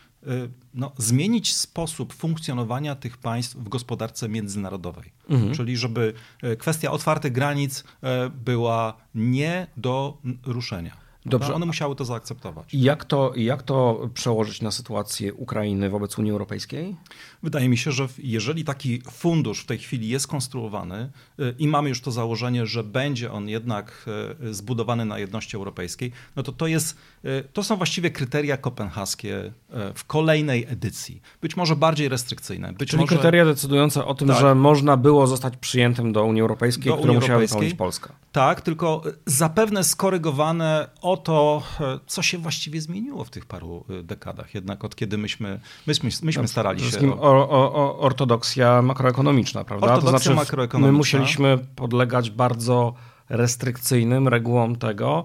no, 0.74 0.92
zmienić 0.98 1.54
sposób 1.54 2.14
funkcjonowania 2.14 2.94
tych 2.94 3.16
państw 3.16 3.56
w 3.56 3.68
gospodarce 3.68 4.28
międzynarodowej. 4.28 5.12
Mhm. 5.28 5.54
Czyli 5.54 5.76
żeby 5.76 6.14
y, 6.44 6.56
kwestia 6.56 6.90
otwartych 6.90 7.32
granic 7.32 7.80
y, 7.80 7.84
była 8.30 8.96
nie 9.14 9.66
do 9.76 10.18
ruszenia. 10.46 11.05
Dobrze. 11.26 11.54
One 11.54 11.66
musiały 11.66 11.96
to 11.96 12.04
zaakceptować. 12.04 12.74
I 12.74 12.82
jak 12.82 13.04
to, 13.04 13.32
jak 13.36 13.62
to 13.62 14.08
przełożyć 14.14 14.62
na 14.62 14.70
sytuację 14.70 15.34
Ukrainy 15.34 15.90
wobec 15.90 16.18
Unii 16.18 16.32
Europejskiej? 16.32 16.96
Wydaje 17.42 17.68
mi 17.68 17.78
się, 17.78 17.92
że 17.92 18.08
jeżeli 18.18 18.64
taki 18.64 19.02
fundusz 19.10 19.60
w 19.60 19.66
tej 19.66 19.78
chwili 19.78 20.08
jest 20.08 20.26
konstruowany 20.26 21.10
y, 21.40 21.54
i 21.58 21.68
mamy 21.68 21.88
już 21.88 22.00
to 22.00 22.10
założenie, 22.10 22.66
że 22.66 22.84
będzie 22.84 23.32
on 23.32 23.48
jednak 23.48 24.06
y, 24.40 24.54
zbudowany 24.54 25.04
na 25.04 25.18
jedności 25.18 25.56
europejskiej, 25.56 26.12
no 26.36 26.42
to 26.42 26.52
to, 26.52 26.66
jest, 26.66 26.96
y, 27.24 27.44
to 27.52 27.62
są 27.62 27.76
właściwie 27.76 28.10
kryteria 28.10 28.56
kopenhaskie 28.56 29.52
w 29.94 30.04
kolejnej 30.04 30.66
edycji. 30.68 31.22
Być 31.40 31.56
może 31.56 31.76
bardziej 31.76 32.08
restrykcyjne. 32.08 32.72
Być 32.72 32.90
Czyli 32.90 33.00
może... 33.00 33.14
kryteria 33.14 33.44
decydujące 33.44 34.04
o 34.04 34.14
tym, 34.14 34.28
tak. 34.28 34.40
że 34.40 34.54
można 34.54 34.96
było 34.96 35.26
zostać 35.26 35.56
przyjętym 35.56 36.12
do 36.12 36.24
Unii 36.24 36.42
Europejskiej, 36.42 36.92
do 36.92 36.96
które 36.96 37.12
Unii 37.12 37.20
musiała 37.20 37.38
wypełnić 37.38 37.74
Polska. 37.74 38.12
Tak, 38.32 38.60
tylko 38.60 39.02
zapewne 39.26 39.84
skorygowane 39.84 40.88
o 41.02 41.15
to, 41.16 41.62
e, 41.80 41.98
co 42.06 42.22
się 42.22 42.38
właściwie 42.38 42.80
zmieniło 42.80 43.24
w 43.24 43.30
tych 43.30 43.46
paru 43.46 43.84
e, 43.90 44.02
dekadach, 44.02 44.54
jednak 44.54 44.84
od 44.84 44.96
kiedy 44.96 45.18
myśmy, 45.18 45.60
myśmy, 45.86 46.10
myśmy 46.22 46.48
starali 46.48 46.80
się. 46.80 47.20
O... 47.20 47.50
O, 47.50 47.72
o, 47.72 47.98
ortodoksja 47.98 48.82
makroekonomiczna, 48.82 49.64
prawda? 49.64 49.86
Ortodoksja 49.86 50.12
to 50.12 50.18
znaczy, 50.18 50.34
makroekonomiczna. 50.34 50.92
My 50.92 50.98
musieliśmy 50.98 51.58
podlegać 51.76 52.30
bardzo 52.30 52.94
restrykcyjnym 53.28 54.28
regułom 54.28 54.76
tego, 54.76 55.24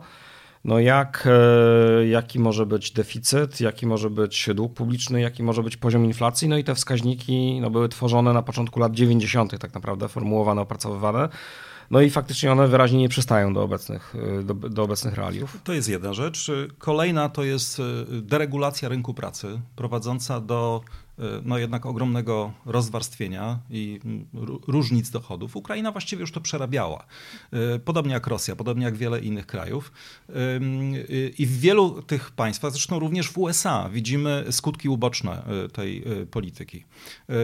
no 0.65 0.79
jak, 0.79 1.27
e, 1.27 2.07
jaki 2.07 2.39
może 2.39 2.65
być 2.65 2.91
deficyt, 2.91 3.62
jaki 3.62 3.88
może 3.88 4.10
być 4.10 4.50
dług 4.55 4.74
publiczny, 4.74 5.21
jaki 5.21 5.43
może 5.43 5.63
być 5.63 5.77
poziom 5.77 6.05
inflacji. 6.05 6.48
No 6.48 6.57
i 6.57 6.63
te 6.63 6.75
wskaźniki 6.75 7.60
no, 7.62 7.69
były 7.69 7.89
tworzone 7.89 8.33
na 8.33 8.41
początku 8.41 8.79
lat 8.79 8.93
90., 8.93 9.60
tak 9.60 9.74
naprawdę, 9.74 10.07
formułowane, 10.07 10.62
opracowywane. 10.62 11.29
No 11.91 12.01
i 12.01 12.10
faktycznie 12.10 12.51
one 12.51 12.67
wyraźnie 12.67 13.00
nie 13.00 13.10
przystają 13.10 13.53
do 13.53 13.63
obecnych, 13.63 14.15
y, 14.39 14.43
do, 14.43 14.53
do, 14.53 14.83
obecnych 14.83 15.13
realiów. 15.13 15.57
To 15.63 15.74
jest 15.74 15.89
jedna 15.89 16.13
rzecz. 16.13 16.51
Kolejna 16.77 17.29
to 17.29 17.43
jest 17.43 17.79
y, 17.79 17.83
deregulacja 18.21 18.89
rynku 18.89 19.13
pracy 19.13 19.62
prowadząca 19.75 20.41
do 20.41 20.81
no 21.43 21.57
jednak 21.57 21.85
ogromnego 21.85 22.53
rozwarstwienia 22.65 23.59
i 23.69 23.99
różnic 24.67 25.09
dochodów, 25.09 25.55
Ukraina 25.55 25.91
właściwie 25.91 26.21
już 26.21 26.31
to 26.31 26.41
przerabiała. 26.41 27.05
Podobnie 27.85 28.13
jak 28.13 28.27
Rosja, 28.27 28.55
podobnie 28.55 28.85
jak 28.85 28.95
wiele 28.95 29.19
innych 29.19 29.47
krajów. 29.47 29.91
I 31.37 31.45
w 31.45 31.59
wielu 31.59 32.01
tych 32.01 32.31
państwach, 32.31 32.71
zresztą 32.71 32.99
również 32.99 33.29
w 33.29 33.37
USA, 33.37 33.89
widzimy 33.89 34.45
skutki 34.51 34.89
uboczne 34.89 35.43
tej 35.73 36.03
polityki. 36.31 36.83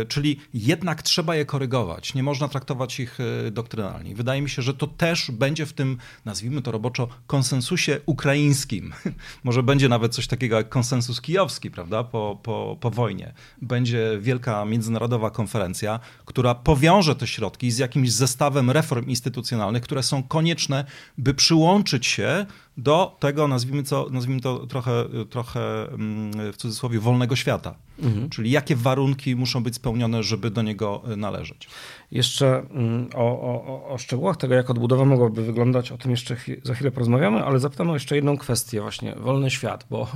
Czyli 0.07 0.39
jednak 0.53 1.03
trzeba 1.03 1.36
je 1.36 1.46
korygować. 1.46 2.13
Nie 2.13 2.24
można 2.24 2.48
traktować 2.48 3.00
ich 3.00 3.17
doktrynalnie. 3.51 4.15
Wydaje 4.15 4.41
mi 4.41 4.50
się, 4.50 4.62
że 4.62 4.74
to 4.74 4.88
też 4.88 5.31
będzie 5.31 5.65
w 5.65 5.74
tym, 5.74 5.98
nazwijmy 6.25 6.62
to 6.62 6.72
roboczo, 6.72 7.07
konsensusie 7.27 8.00
ukraińskim. 8.05 8.93
Może 9.43 9.63
będzie 9.63 9.89
nawet 9.89 10.15
coś 10.15 10.27
takiego 10.27 10.57
jak 10.57 10.69
konsensus 10.69 11.22
kijowski, 11.22 11.72
prawda, 11.72 12.03
po, 12.03 12.39
po, 12.43 12.77
po 12.79 12.91
wojnie. 12.91 13.34
Będzie 13.67 14.17
wielka 14.21 14.65
międzynarodowa 14.65 15.29
konferencja, 15.29 16.00
która 16.25 16.55
powiąże 16.55 17.15
te 17.15 17.27
środki 17.27 17.71
z 17.71 17.77
jakimś 17.77 18.12
zestawem 18.12 18.71
reform 18.71 19.05
instytucjonalnych, 19.05 19.83
które 19.83 20.03
są 20.03 20.24
konieczne, 20.24 20.86
by 21.17 21.33
przyłączyć 21.33 22.05
się 22.05 22.45
do 22.77 23.17
tego, 23.19 23.47
nazwijmy 23.47 23.83
to, 23.83 24.07
nazwijmy 24.12 24.41
to 24.41 24.67
trochę, 24.67 25.05
trochę 25.29 25.91
mm, 25.91 26.53
w 26.53 26.57
cudzysłowie, 26.57 27.00
wolnego 27.00 27.36
świata. 27.36 27.75
Mhm. 28.00 28.29
Czyli 28.29 28.51
jakie 28.51 28.75
warunki 28.75 29.36
muszą 29.36 29.63
być 29.63 29.75
spełnione, 29.75 30.24
żeby 30.24 30.51
do 30.51 30.62
niego 30.62 31.01
e, 31.07 31.15
należeć. 31.15 31.67
Jeszcze 32.12 32.59
mm, 32.59 33.09
o, 33.15 33.41
o, 33.41 33.89
o 33.89 33.97
szczegółach 33.97 34.38
tego, 34.38 34.53
jak 34.55 34.69
odbudowa 34.69 35.05
mogłaby 35.05 35.43
wyglądać, 35.43 35.91
o 35.91 35.97
tym 35.97 36.12
jeszcze 36.12 36.36
za 36.63 36.74
chwilę 36.74 36.91
porozmawiamy, 36.91 37.43
ale 37.43 37.59
zapytam 37.59 37.89
o 37.89 37.93
jeszcze 37.93 38.15
jedną 38.15 38.38
kwestię, 38.38 38.81
właśnie 38.81 39.15
wolny 39.15 39.50
świat, 39.50 39.86
bo 39.89 40.07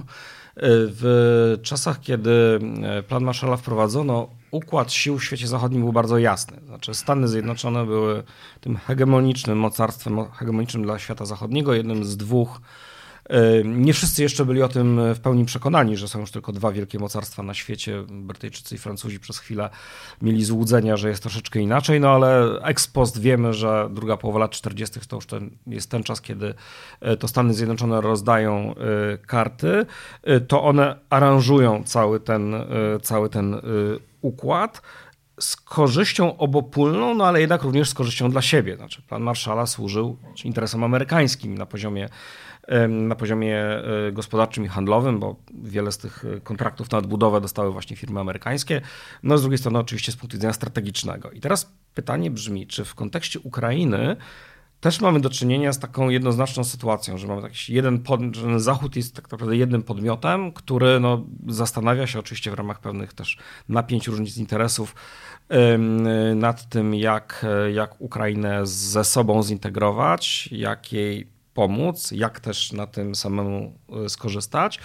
w 0.57 1.57
czasach, 1.63 1.99
kiedy 1.99 2.59
e, 2.83 3.03
plan 3.03 3.23
Marshalla 3.23 3.57
wprowadzono, 3.57 4.27
układ 4.51 4.91
sił 4.91 5.17
w 5.17 5.23
świecie 5.23 5.47
zachodnim 5.47 5.81
był 5.81 5.93
bardzo 5.93 6.17
jasny. 6.17 6.57
Znaczy 6.65 6.93
Stany 6.93 7.27
Zjednoczone 7.27 7.85
były 7.85 8.23
tym 8.61 8.77
hegemonicznym 8.77 9.57
mocarstwem, 9.57 10.31
hegemonicznym 10.31 10.83
dla 10.83 10.99
świata 10.99 11.25
zachodniego, 11.25 11.73
jednym 11.73 12.05
z 12.05 12.17
dwóch 12.17 12.61
nie 13.65 13.93
wszyscy 13.93 14.23
jeszcze 14.23 14.45
byli 14.45 14.61
o 14.61 14.67
tym 14.69 15.13
w 15.13 15.19
pełni 15.19 15.45
przekonani, 15.45 15.97
że 15.97 16.07
są 16.07 16.19
już 16.19 16.31
tylko 16.31 16.51
dwa 16.51 16.71
wielkie 16.71 16.99
mocarstwa 16.99 17.43
na 17.43 17.53
świecie. 17.53 18.03
Brytyjczycy 18.09 18.75
i 18.75 18.77
Francuzi 18.77 19.19
przez 19.19 19.39
chwilę 19.39 19.69
mieli 20.21 20.43
złudzenia, 20.43 20.97
że 20.97 21.09
jest 21.09 21.23
troszeczkę 21.23 21.59
inaczej, 21.59 21.99
no 21.99 22.09
ale 22.09 22.61
ex 22.63 22.87
post 22.87 23.21
wiemy, 23.21 23.53
że 23.53 23.89
druga 23.91 24.17
połowa 24.17 24.39
lat 24.39 24.51
40. 24.51 24.99
to 25.07 25.15
już 25.15 25.25
ten, 25.25 25.49
jest 25.67 25.91
ten 25.91 26.03
czas, 26.03 26.21
kiedy 26.21 26.53
e, 27.01 27.17
to 27.17 27.27
Stany 27.27 27.53
Zjednoczone 27.53 28.01
rozdają 28.01 28.75
e, 28.75 29.17
karty, 29.17 29.85
e, 30.23 30.39
to 30.39 30.63
one 30.63 30.99
aranżują 31.09 31.83
cały 31.83 32.19
ten, 32.19 32.55
cały 33.01 33.29
ten 33.29 33.61
układ 34.21 34.81
z 35.39 35.55
korzyścią 35.55 36.37
obopólną, 36.37 37.15
no 37.15 37.25
ale 37.25 37.41
jednak 37.41 37.63
również 37.63 37.89
z 37.89 37.93
korzyścią 37.93 38.31
dla 38.31 38.41
siebie. 38.41 38.75
Znaczy, 38.75 39.01
plan 39.01 39.21
Marszala 39.21 39.65
służył 39.65 40.17
interesom 40.43 40.83
amerykańskim 40.83 41.57
na 41.57 41.65
poziomie 41.65 42.09
na 42.89 43.15
poziomie 43.15 43.57
e, 43.57 44.11
gospodarczym 44.11 44.65
i 44.65 44.67
handlowym, 44.67 45.19
bo 45.19 45.35
wiele 45.63 45.91
z 45.91 45.97
tych 45.97 46.25
e, 46.25 46.39
kontraktów 46.39 46.91
na 46.91 46.97
odbudowę 46.97 47.41
dostały 47.41 47.71
właśnie 47.71 47.95
firmy 47.95 48.19
amerykańskie. 48.19 48.81
No 49.23 49.37
z 49.37 49.41
drugiej 49.41 49.57
strony 49.57 49.79
oczywiście 49.79 50.11
z 50.11 50.15
punktu 50.15 50.37
widzenia 50.37 50.53
strategicznego. 50.53 51.31
I 51.31 51.39
teraz 51.39 51.73
pytanie 51.93 52.31
brzmi, 52.31 52.67
czy 52.67 52.85
w 52.85 52.95
kontekście 52.95 53.39
Ukrainy 53.39 54.15
też 54.79 55.01
mamy 55.01 55.19
do 55.19 55.29
czynienia 55.29 55.73
z 55.73 55.79
taką 55.79 56.09
jednoznaczną 56.09 56.63
sytuacją, 56.63 57.17
że 57.17 57.27
mamy 57.27 57.41
jakiś 57.41 57.69
jeden 57.69 57.99
pod, 57.99 58.21
Zachód 58.57 58.95
jest 58.95 59.15
tak 59.15 59.31
naprawdę 59.31 59.57
jednym 59.57 59.83
podmiotem, 59.83 60.51
który 60.51 60.99
no, 60.99 61.25
zastanawia 61.47 62.07
się 62.07 62.19
oczywiście 62.19 62.51
w 62.51 62.53
ramach 62.53 62.79
pewnych 62.79 63.13
też 63.13 63.37
napięć, 63.69 64.07
różnic 64.07 64.37
interesów 64.37 64.95
nad 66.35 66.69
tym, 66.69 66.95
jak, 66.95 67.45
jak 67.73 68.01
Ukrainę 68.01 68.59
ze 68.63 69.03
sobą 69.03 69.43
zintegrować, 69.43 70.49
jak 70.51 70.93
jej 70.93 71.27
pomóc, 71.53 72.11
jak 72.11 72.39
też 72.39 72.71
na 72.71 72.87
tym 72.87 73.15
samemu 73.15 73.79
e, 74.05 74.09
skorzystać, 74.09 74.79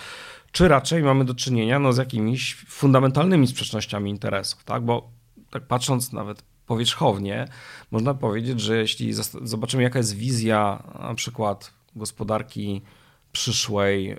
czy 0.53 0.69
raczej 0.69 1.03
mamy 1.03 1.25
do 1.25 1.35
czynienia 1.35 1.79
no, 1.79 1.93
z 1.93 1.97
jakimiś 1.97 2.55
fundamentalnymi 2.55 3.47
sprzecznościami 3.47 4.11
interesów, 4.11 4.65
tak? 4.65 4.85
Bo 4.85 5.11
tak 5.51 5.67
patrząc 5.67 6.13
nawet 6.13 6.43
powierzchownie, 6.67 7.49
można 7.91 8.15
powiedzieć, 8.15 8.61
że 8.61 8.77
jeśli 8.77 9.13
zobaczymy, 9.43 9.83
jaka 9.83 9.99
jest 9.99 10.17
wizja 10.17 10.83
na 11.01 11.15
przykład 11.15 11.73
gospodarki 11.97 12.83
przyszłej 13.33 14.17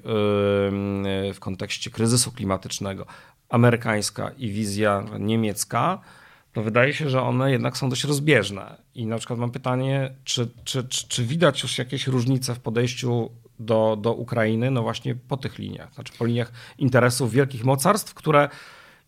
w 1.33 1.37
kontekście 1.39 1.91
kryzysu 1.91 2.31
klimatycznego, 2.31 3.05
amerykańska 3.49 4.31
i 4.37 4.49
wizja 4.49 5.03
niemiecka, 5.19 6.01
to 6.57 6.63
wydaje 6.63 6.93
się, 6.93 7.09
że 7.09 7.21
one 7.21 7.51
jednak 7.51 7.77
są 7.77 7.89
dość 7.89 8.03
rozbieżne. 8.03 8.77
I 8.95 9.05
na 9.05 9.17
przykład 9.17 9.39
mam 9.39 9.51
pytanie, 9.51 10.15
czy, 10.23 10.49
czy, 10.63 10.83
czy, 10.83 11.07
czy 11.07 11.25
widać 11.25 11.63
już 11.63 11.77
jakieś 11.77 12.07
różnice 12.07 12.55
w 12.55 12.59
podejściu 12.59 13.31
do, 13.59 13.97
do 14.01 14.13
Ukrainy, 14.13 14.71
no 14.71 14.81
właśnie 14.81 15.15
po 15.15 15.37
tych 15.37 15.59
liniach, 15.59 15.93
znaczy 15.93 16.13
po 16.19 16.25
liniach 16.25 16.51
interesów 16.77 17.31
wielkich 17.31 17.65
mocarstw, 17.65 18.13
które 18.13 18.49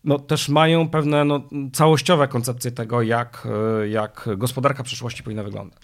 no, 0.04 0.18
też 0.18 0.48
mają 0.48 0.88
pewne 0.88 1.24
no, 1.24 1.42
całościowe 1.72 2.28
koncepcje 2.28 2.70
tego, 2.70 3.02
jak, 3.02 3.48
jak 3.90 4.28
gospodarka 4.36 4.82
przyszłości 4.82 5.22
powinna 5.22 5.42
wyglądać. 5.42 5.82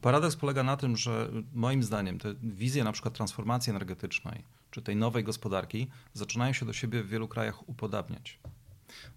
Paradoks 0.00 0.36
polega 0.36 0.62
na 0.62 0.76
tym, 0.76 0.96
że 0.96 1.28
moim 1.54 1.82
zdaniem 1.82 2.18
te 2.18 2.34
wizje 2.42 2.84
na 2.84 2.92
przykład 2.92 3.14
transformacji 3.14 3.70
energetycznej, 3.70 4.44
czy 4.70 4.82
tej 4.82 4.96
nowej 4.96 5.24
gospodarki, 5.24 5.86
zaczynają 6.12 6.52
się 6.52 6.66
do 6.66 6.72
siebie 6.72 7.02
w 7.02 7.08
wielu 7.08 7.28
krajach 7.28 7.68
upodabniać. 7.68 8.38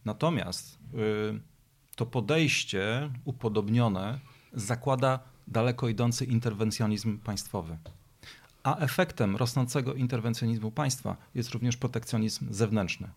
Natomiast 0.06 0.80
yy, 0.94 1.51
to 2.02 2.06
podejście 2.06 3.10
upodobnione 3.26 4.20
zakłada 4.54 5.20
daleko 5.48 5.90
idący 5.90 6.26
interwencjonizm 6.26 7.18
państwowy. 7.18 7.78
A 8.64 8.78
efektem 8.78 9.36
rosnącego 9.36 9.94
interwencjonizmu 9.94 10.72
państwa 10.72 11.18
jest 11.36 11.50
również 11.50 11.78
protekcjonizm 11.78 12.54
zewnętrzny. 12.54 13.10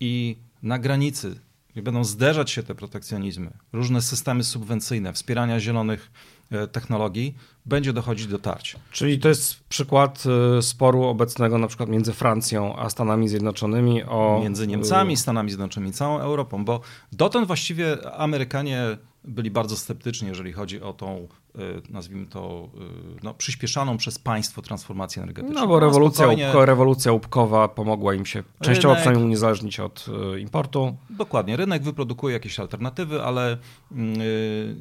I 0.00 0.36
na 0.62 0.78
granicy 0.78 1.40
będą 1.82 2.04
zderzać 2.04 2.50
się 2.50 2.62
te 2.62 2.74
protekcjonizmy, 2.74 3.50
różne 3.72 4.02
systemy 4.02 4.44
subwencyjne, 4.44 5.12
wspierania 5.12 5.60
zielonych 5.60 6.10
e, 6.50 6.66
technologii, 6.66 7.34
będzie 7.66 7.92
dochodzić 7.92 8.26
do 8.26 8.38
tarć. 8.38 8.76
Czyli 8.92 9.18
to 9.18 9.28
jest 9.28 9.64
przykład 9.68 10.24
e, 10.58 10.62
sporu 10.62 11.02
obecnego 11.02 11.58
na 11.58 11.66
przykład 11.66 11.88
między 11.88 12.12
Francją 12.12 12.76
a 12.76 12.90
Stanami 12.90 13.28
Zjednoczonymi 13.28 14.02
o... 14.02 14.40
Między 14.42 14.66
Niemcami, 14.66 15.16
Stanami 15.16 15.50
Zjednoczonymi, 15.50 15.92
całą 15.92 16.18
Europą, 16.18 16.64
bo 16.64 16.80
dotąd 17.12 17.46
właściwie 17.46 18.12
Amerykanie 18.18 18.96
byli 19.24 19.50
bardzo 19.50 19.76
sceptyczni, 19.76 20.28
jeżeli 20.28 20.52
chodzi 20.52 20.82
o 20.82 20.92
tą, 20.92 21.28
y, 21.56 21.92
nazwijmy 21.92 22.26
to, 22.26 22.68
y, 22.74 23.20
no, 23.22 23.34
przyspieszaną 23.34 23.96
przez 23.96 24.18
państwo 24.18 24.62
transformację 24.62 25.22
energetyczną. 25.22 25.60
No 25.60 25.66
bo 25.66 25.80
rewolucja, 25.80 26.16
spokojnie... 26.16 26.44
łupko, 26.44 26.66
rewolucja 26.66 27.12
łupkowa 27.12 27.68
pomogła 27.68 28.14
im 28.14 28.26
się 28.26 28.42
częściowo 28.60 28.88
rynek, 28.88 29.00
przynajmniej 29.00 29.26
uniezależnić 29.26 29.80
od 29.80 30.06
y, 30.36 30.40
importu. 30.40 30.96
Dokładnie. 31.10 31.56
Rynek 31.56 31.82
wyprodukuje 31.82 32.32
jakieś 32.32 32.60
alternatywy, 32.60 33.22
ale 33.22 33.58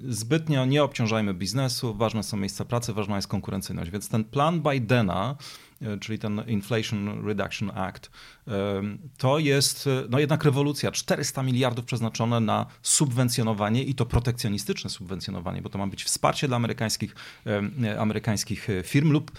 zbytnio 0.07 0.65
nie 0.65 0.83
obciążajmy 0.83 1.33
biznesu. 1.33 1.93
Ważne 1.93 2.23
są 2.23 2.37
miejsca 2.37 2.65
pracy, 2.65 2.93
ważna 2.93 3.15
jest 3.15 3.27
konkurencyjność. 3.27 3.91
Więc 3.91 4.09
ten 4.09 4.23
plan 4.23 4.61
Bidena 4.61 5.35
E, 5.72 5.72
czyli 6.01 6.19
ten 6.19 6.43
Inflation 6.47 7.25
Reduction 7.25 7.71
Act, 7.75 8.11
to 9.17 9.39
jest 9.39 9.87
e, 9.87 10.03
no 10.09 10.19
jednak 10.19 10.43
rewolucja. 10.43 10.91
400 10.91 11.43
miliardów 11.43 11.85
przeznaczone 11.85 12.39
na 12.39 12.65
subwencjonowanie 12.81 13.83
i 13.83 13.95
to 13.95 14.05
protekcjonistyczne 14.05 14.89
subwencjonowanie, 14.89 15.61
bo 15.61 15.69
to 15.69 15.77
ma 15.77 15.87
być 15.87 16.03
wsparcie 16.03 16.47
dla 16.47 16.57
amerykańskich, 16.57 17.15
e, 17.83 17.99
amerykańskich 17.99 18.67
firm 18.83 19.11
lub 19.11 19.31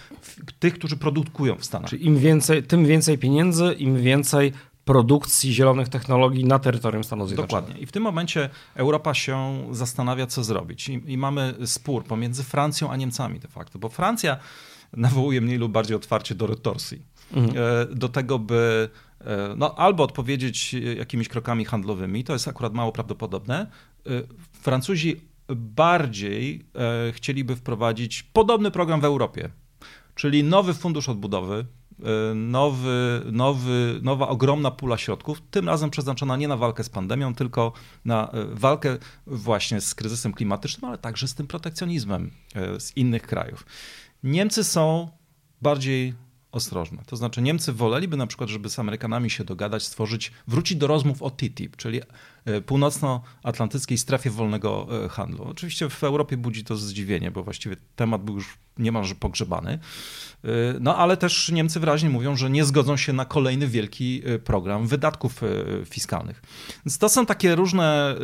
tych, 0.59 0.73
którzy 0.73 0.97
produkują 0.97 1.55
w 1.55 1.65
Stanach. 1.65 1.89
Czyli 1.89 2.05
im 2.05 2.17
więcej, 2.17 2.63
tym 2.63 2.85
więcej 2.85 3.17
pieniędzy, 3.17 3.75
im 3.79 4.01
więcej 4.01 4.53
produkcji 4.85 5.53
zielonych 5.53 5.89
technologii 5.89 6.45
na 6.45 6.59
terytorium 6.59 7.03
Stanów 7.03 7.27
Zjednoczonych. 7.27 7.63
Dokładnie. 7.63 7.83
I 7.83 7.85
w 7.85 7.91
tym 7.91 8.03
momencie 8.03 8.49
Europa 8.75 9.13
się 9.13 9.67
zastanawia, 9.71 10.27
co 10.27 10.43
zrobić. 10.43 10.89
I, 10.89 11.01
I, 11.07 11.17
mamy 11.17 11.53
spór 11.65 12.03
pomiędzy 12.03 12.43
Francją 12.43 12.91
a 12.91 12.95
Niemcami 12.95 13.39
de 13.39 13.47
facto, 13.47 13.79
bo 13.79 13.89
Francja 13.89 14.37
nawołuje 14.95 15.41
mniej 15.41 15.57
lub 15.57 15.71
bardziej 15.71 15.95
otwarcie 15.95 16.35
do 16.35 16.47
retorsji. 16.47 17.05
Mhm. 17.33 17.57
E, 17.91 17.95
do 17.95 18.09
tego, 18.09 18.39
by 18.39 18.89
e, 19.21 19.55
no, 19.57 19.75
albo 19.75 20.03
odpowiedzieć 20.03 20.75
jakimiś 20.97 21.27
krokami 21.27 21.65
handlowymi, 21.65 22.23
to 22.23 22.33
jest 22.33 22.47
akurat 22.47 22.73
mało 22.73 22.91
prawdopodobne. 22.91 23.67
E, 24.05 24.09
Francuzi 24.61 25.21
bardziej 25.55 26.65
chcieliby 27.11 27.55
wprowadzić 27.55 28.23
podobny 28.23 28.71
program 28.71 29.01
w 29.01 29.05
Europie, 29.05 29.49
czyli 30.15 30.43
nowy 30.43 30.73
fundusz 30.73 31.09
odbudowy, 31.09 31.65
nowy, 32.35 33.21
nowy, 33.31 33.99
nowa 34.03 34.27
ogromna 34.27 34.71
pula 34.71 34.97
środków, 34.97 35.41
tym 35.51 35.67
razem 35.67 35.89
przeznaczona 35.89 36.37
nie 36.37 36.47
na 36.47 36.57
walkę 36.57 36.83
z 36.83 36.89
pandemią, 36.89 37.35
tylko 37.35 37.73
na 38.05 38.31
walkę 38.51 38.97
właśnie 39.27 39.81
z 39.81 39.95
kryzysem 39.95 40.33
klimatycznym, 40.33 40.89
ale 40.89 40.97
także 40.97 41.27
z 41.27 41.35
tym 41.35 41.47
protekcjonizmem 41.47 42.31
z 42.79 42.97
innych 42.97 43.21
krajów. 43.21 43.65
Niemcy 44.25 44.63
są 44.63 45.09
bardziej 45.61 46.13
ostrożne. 46.51 47.03
To 47.05 47.15
znaczy 47.15 47.41
Niemcy 47.41 47.73
woleliby 47.73 48.17
na 48.17 48.27
przykład, 48.27 48.49
żeby 48.49 48.69
z 48.69 48.79
Amerykanami 48.79 49.29
się 49.29 49.43
dogadać, 49.43 49.83
stworzyć, 49.83 50.31
wrócić 50.47 50.77
do 50.77 50.87
rozmów 50.87 51.23
o 51.23 51.31
TTIP, 51.31 51.75
czyli 51.77 52.01
północnoatlantyckiej 52.65 53.97
strefie 53.97 54.29
wolnego 54.29 54.87
e, 55.05 55.09
handlu. 55.09 55.43
Oczywiście 55.43 55.89
w 55.89 56.03
Europie 56.03 56.37
budzi 56.37 56.63
to 56.63 56.77
zdziwienie, 56.77 57.31
bo 57.31 57.43
właściwie 57.43 57.75
temat 57.95 58.23
był 58.23 58.35
już 58.35 58.57
niemalże 58.77 59.15
pogrzebany. 59.15 59.71
E, 60.43 60.47
no 60.79 60.97
ale 60.97 61.17
też 61.17 61.49
Niemcy 61.49 61.79
wyraźnie 61.79 62.09
mówią, 62.09 62.35
że 62.35 62.49
nie 62.49 62.65
zgodzą 62.65 62.97
się 62.97 63.13
na 63.13 63.25
kolejny 63.25 63.67
wielki 63.67 64.21
program 64.43 64.87
wydatków 64.87 65.41
fiskalnych. 65.85 66.41
Więc 66.85 66.97
to 66.97 67.09
są 67.09 67.25
takie 67.25 67.55
różne 67.55 68.15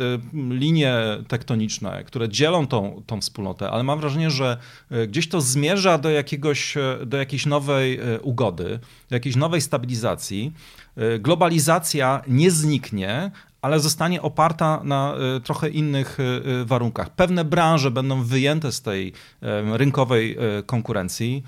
linie 0.50 0.96
tektoniczne, 1.28 2.04
które 2.04 2.28
dzielą 2.28 2.66
tą, 2.66 3.02
tą 3.06 3.20
wspólnotę, 3.20 3.70
ale 3.70 3.82
mam 3.82 4.00
wrażenie, 4.00 4.30
że 4.30 4.58
gdzieś 5.08 5.28
to 5.28 5.40
zmierza 5.40 5.98
do, 5.98 6.10
jakiegoś, 6.10 6.74
do 7.06 7.16
jakiejś 7.16 7.46
nowej 7.46 8.00
ugody, 8.22 8.78
do 9.10 9.16
jakiejś 9.16 9.36
nowej 9.36 9.60
stabilizacji. 9.60 10.52
E, 10.96 11.18
globalizacja 11.18 12.22
nie 12.28 12.50
zniknie, 12.50 13.30
ale 13.62 13.80
zostanie 13.80 14.22
oparta 14.22 14.80
na 14.84 15.14
e, 15.36 15.40
trochę 15.40 15.68
innych 15.68 16.18
e, 16.20 16.64
warunkach. 16.64 17.10
Pewne 17.10 17.44
branże 17.44 17.90
będą 17.90 18.22
wyjęte 18.22 18.72
z 18.72 18.82
tej 18.82 19.12
rynkowej 19.72 20.36
konkurencji, 20.66 21.42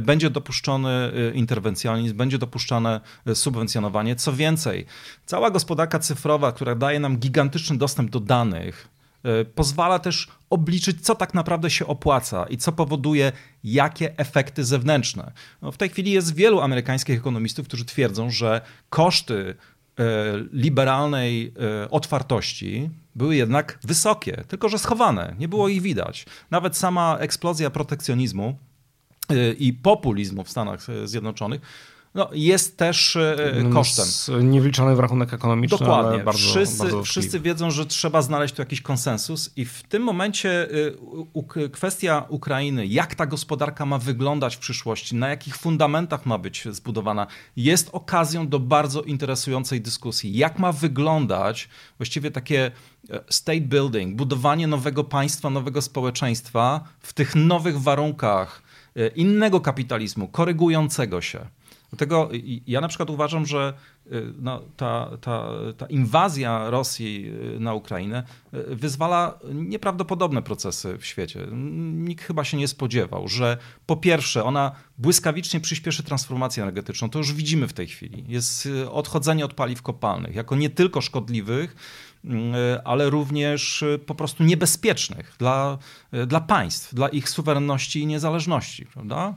będzie 0.00 0.30
dopuszczony 0.30 1.12
interwencjonizm, 1.34 2.16
będzie 2.16 2.38
dopuszczane 2.38 3.00
subwencjonowanie. 3.34 4.16
Co 4.16 4.32
więcej, 4.32 4.86
cała 5.26 5.50
gospodarka 5.50 5.98
cyfrowa, 5.98 6.52
która 6.52 6.74
daje 6.74 7.00
nam 7.00 7.16
gigantyczny 7.16 7.78
dostęp 7.78 8.10
do 8.10 8.20
danych, 8.20 8.88
pozwala 9.54 9.98
też 9.98 10.28
obliczyć, 10.50 11.00
co 11.00 11.14
tak 11.14 11.34
naprawdę 11.34 11.70
się 11.70 11.86
opłaca 11.86 12.46
i 12.46 12.56
co 12.56 12.72
powoduje 12.72 13.32
jakie 13.64 14.18
efekty 14.18 14.64
zewnętrzne. 14.64 15.32
No 15.62 15.72
w 15.72 15.76
tej 15.76 15.88
chwili 15.88 16.10
jest 16.10 16.34
wielu 16.34 16.60
amerykańskich 16.60 17.18
ekonomistów, 17.18 17.68
którzy 17.68 17.84
twierdzą, 17.84 18.30
że 18.30 18.60
koszty 18.90 19.54
liberalnej 20.52 21.52
e, 21.84 21.90
otwartości 21.90 22.90
były 23.14 23.36
jednak 23.36 23.78
wysokie, 23.82 24.44
tylko 24.48 24.68
że 24.68 24.78
schowane, 24.78 25.34
nie 25.38 25.48
było 25.48 25.68
ich 25.68 25.82
widać. 25.82 26.26
Nawet 26.50 26.76
sama 26.76 27.16
eksplozja 27.20 27.70
protekcjonizmu 27.70 28.58
i 29.58 29.72
populizmu 29.72 30.44
w 30.44 30.50
Stanach 30.50 30.86
Zjednoczonych 31.04 31.60
no, 32.14 32.30
jest 32.32 32.76
też 32.76 33.16
e, 33.16 33.36
no, 33.64 33.70
kosztem. 33.70 34.06
Niewliczony 34.50 34.96
w 34.96 34.98
rachunek 34.98 35.34
ekonomiczny. 35.34 35.78
Dokładnie. 35.78 36.24
bardzo, 36.24 36.40
wszyscy, 36.40 36.78
bardzo 36.78 37.02
wszyscy 37.02 37.40
wiedzą, 37.40 37.70
że 37.70 37.86
trzeba 37.86 38.22
znaleźć 38.22 38.54
tu 38.54 38.62
jakiś 38.62 38.80
konsensus, 38.80 39.50
i 39.56 39.64
w 39.64 39.82
tym 39.82 40.02
momencie 40.02 40.68
e, 41.64 41.68
kwestia 41.68 42.24
Ukrainy, 42.28 42.86
jak 42.86 43.14
ta 43.14 43.26
gospodarka 43.26 43.86
ma 43.86 43.98
wyglądać 43.98 44.56
w 44.56 44.58
przyszłości, 44.58 45.16
na 45.16 45.28
jakich 45.28 45.56
fundamentach 45.56 46.26
ma 46.26 46.38
być 46.38 46.64
zbudowana, 46.70 47.26
jest 47.56 47.88
okazją 47.92 48.48
do 48.48 48.58
bardzo 48.58 49.02
interesującej 49.02 49.80
dyskusji. 49.80 50.36
Jak 50.36 50.58
ma 50.58 50.72
wyglądać 50.72 51.68
właściwie 51.98 52.30
takie 52.30 52.70
e, 53.10 53.20
state 53.28 53.60
building, 53.60 54.16
budowanie 54.16 54.66
nowego 54.66 55.04
państwa, 55.04 55.50
nowego 55.50 55.82
społeczeństwa 55.82 56.84
w 57.00 57.12
tych 57.12 57.34
nowych 57.34 57.80
warunkach 57.80 58.62
innego 59.16 59.60
kapitalizmu, 59.60 60.28
korygującego 60.28 61.20
się. 61.20 61.46
Dlatego 61.90 62.28
ja 62.66 62.80
na 62.80 62.88
przykład 62.88 63.10
uważam, 63.10 63.46
że 63.46 63.74
y, 64.06 64.32
no, 64.38 64.62
ta, 64.76 65.10
ta, 65.20 65.48
ta 65.76 65.86
inwazja 65.86 66.70
Rosji 66.70 67.32
y, 67.56 67.60
na 67.60 67.74
Ukrainę 67.74 68.24
y, 68.54 68.76
wyzwala 68.76 69.38
nieprawdopodobne 69.54 70.42
procesy 70.42 70.98
w 70.98 71.06
świecie. 71.06 71.46
Nikt 71.92 72.24
chyba 72.24 72.44
się 72.44 72.56
nie 72.56 72.68
spodziewał, 72.68 73.28
że 73.28 73.58
po 73.86 73.96
pierwsze 73.96 74.44
ona 74.44 74.72
błyskawicznie 74.98 75.60
przyspieszy 75.60 76.02
transformację 76.02 76.62
energetyczną. 76.62 77.10
To 77.10 77.18
już 77.18 77.32
widzimy 77.32 77.68
w 77.68 77.72
tej 77.72 77.86
chwili. 77.86 78.24
Jest 78.28 78.68
odchodzenie 78.90 79.44
od 79.44 79.54
paliw 79.54 79.82
kopalnych 79.82 80.34
jako 80.34 80.56
nie 80.56 80.70
tylko 80.70 81.00
szkodliwych, 81.00 81.76
ale 82.84 83.10
również 83.10 83.84
po 84.06 84.14
prostu 84.14 84.44
niebezpiecznych 84.44 85.34
dla, 85.38 85.78
dla 86.26 86.40
państw, 86.40 86.94
dla 86.94 87.08
ich 87.08 87.28
suwerenności 87.28 88.00
i 88.00 88.06
niezależności. 88.06 88.86
Prawda? 88.86 89.34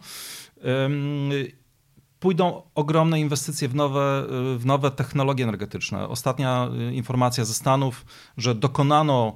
Pójdą 2.21 2.61
ogromne 2.75 3.19
inwestycje 3.19 3.67
w 3.67 3.75
nowe, 3.75 4.23
w 4.57 4.65
nowe 4.65 4.91
technologie 4.91 5.43
energetyczne. 5.43 6.07
Ostatnia 6.07 6.69
y, 6.89 6.93
informacja 6.93 7.45
ze 7.45 7.53
Stanów, 7.53 8.05
że 8.37 8.55
dokonano 8.55 9.35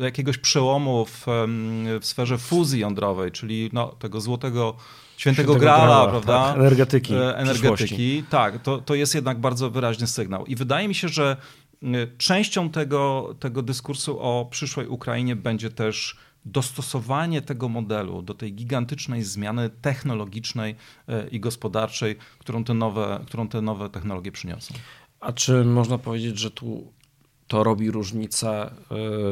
y, 0.00 0.04
jakiegoś 0.04 0.38
przełomu 0.38 1.04
w, 1.04 1.26
w 2.00 2.06
sferze 2.06 2.38
fuzji 2.38 2.80
jądrowej, 2.80 3.32
czyli 3.32 3.70
no, 3.72 3.86
tego 3.88 4.20
złotego 4.20 4.76
świętego, 5.16 5.52
świętego 5.52 5.60
grala, 5.60 5.86
grala, 5.86 6.06
prawda? 6.08 6.44
Tak, 6.44 6.56
energetyki. 6.56 7.14
E, 7.14 7.36
energetyki. 7.36 8.24
Tak, 8.30 8.62
to, 8.62 8.78
to 8.78 8.94
jest 8.94 9.14
jednak 9.14 9.40
bardzo 9.40 9.70
wyraźny 9.70 10.06
sygnał. 10.06 10.46
I 10.46 10.56
wydaje 10.56 10.88
mi 10.88 10.94
się, 10.94 11.08
że 11.08 11.36
y, 11.82 11.86
częścią 12.18 12.70
tego, 12.70 13.34
tego 13.40 13.62
dyskursu 13.62 14.20
o 14.20 14.48
przyszłej 14.50 14.86
Ukrainie 14.86 15.36
będzie 15.36 15.70
też 15.70 16.16
dostosowanie 16.44 17.42
tego 17.42 17.68
modelu 17.68 18.22
do 18.22 18.34
tej 18.34 18.54
gigantycznej 18.54 19.22
zmiany 19.22 19.70
technologicznej 19.70 20.76
e, 21.08 21.28
i 21.28 21.40
gospodarczej, 21.40 22.16
którą 22.38 22.64
te 22.64 22.74
nowe, 22.74 23.20
którą 23.26 23.48
te 23.48 23.62
nowe 23.62 23.90
technologie 23.90 24.32
przyniosą. 24.32 24.74
A 25.20 25.32
czy 25.32 25.64
można 25.64 25.98
powiedzieć, 25.98 26.38
że 26.38 26.50
tu 26.50 26.92
to 27.48 27.64
robi 27.64 27.90
różnicę, 27.90 28.70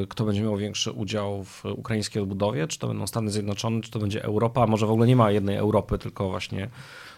e, 0.03 0.07
kto 0.09 0.25
będzie 0.25 0.43
miał 0.43 0.57
większy 0.57 0.93
udział 0.93 1.45
w 1.45 1.65
ukraińskiej 1.65 2.23
odbudowie? 2.23 2.67
Czy 2.67 2.79
to 2.79 2.89
będą 2.89 3.07
Stany 3.07 3.31
Zjednoczone, 3.31 3.81
czy 3.81 3.91
to 3.91 3.99
będzie 3.99 4.25
Europa? 4.25 4.63
A 4.63 4.67
może 4.67 4.87
w 4.87 4.91
ogóle 4.91 5.07
nie 5.07 5.17
ma 5.17 5.31
jednej 5.31 5.57
Europy, 5.57 5.99
tylko 5.99 6.31
właśnie 6.31 6.69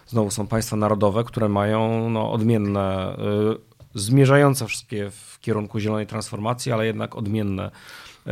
znowu 0.07 0.31
są 0.31 0.47
państwa 0.47 0.75
narodowe, 0.75 1.23
które 1.23 1.49
mają 1.49 2.09
no, 2.09 2.31
odmienne, 2.31 3.15
e, 3.17 3.17
zmierzające 3.93 4.67
wszystkie 4.67 5.11
w 5.11 5.39
kierunku 5.41 5.79
zielonej 5.79 6.07
transformacji, 6.07 6.71
ale 6.71 6.85
jednak 6.85 7.15
odmienne 7.15 7.71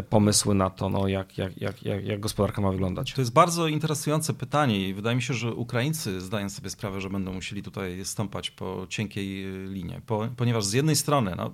pomysły 0.09 0.55
na 0.55 0.69
to, 0.69 0.89
no, 0.89 1.07
jak, 1.07 1.37
jak, 1.37 1.61
jak, 1.61 1.83
jak, 1.83 2.19
gospodarka 2.19 2.61
ma 2.61 2.71
wyglądać? 2.71 3.13
To 3.13 3.21
jest 3.21 3.33
bardzo 3.33 3.67
interesujące 3.67 4.33
pytanie 4.33 4.89
i 4.89 4.93
wydaje 4.93 5.15
mi 5.15 5.21
się, 5.21 5.33
że 5.33 5.53
Ukraińcy 5.53 6.21
zdają 6.21 6.49
sobie 6.49 6.69
sprawę, 6.69 7.01
że 7.01 7.09
będą 7.09 7.33
musieli 7.33 7.63
tutaj 7.63 8.05
stąpać 8.05 8.51
po 8.51 8.85
cienkiej 8.89 9.45
linie, 9.67 10.01
po, 10.05 10.27
ponieważ 10.37 10.65
z 10.65 10.73
jednej 10.73 10.95
strony 10.95 11.33
no, 11.37 11.51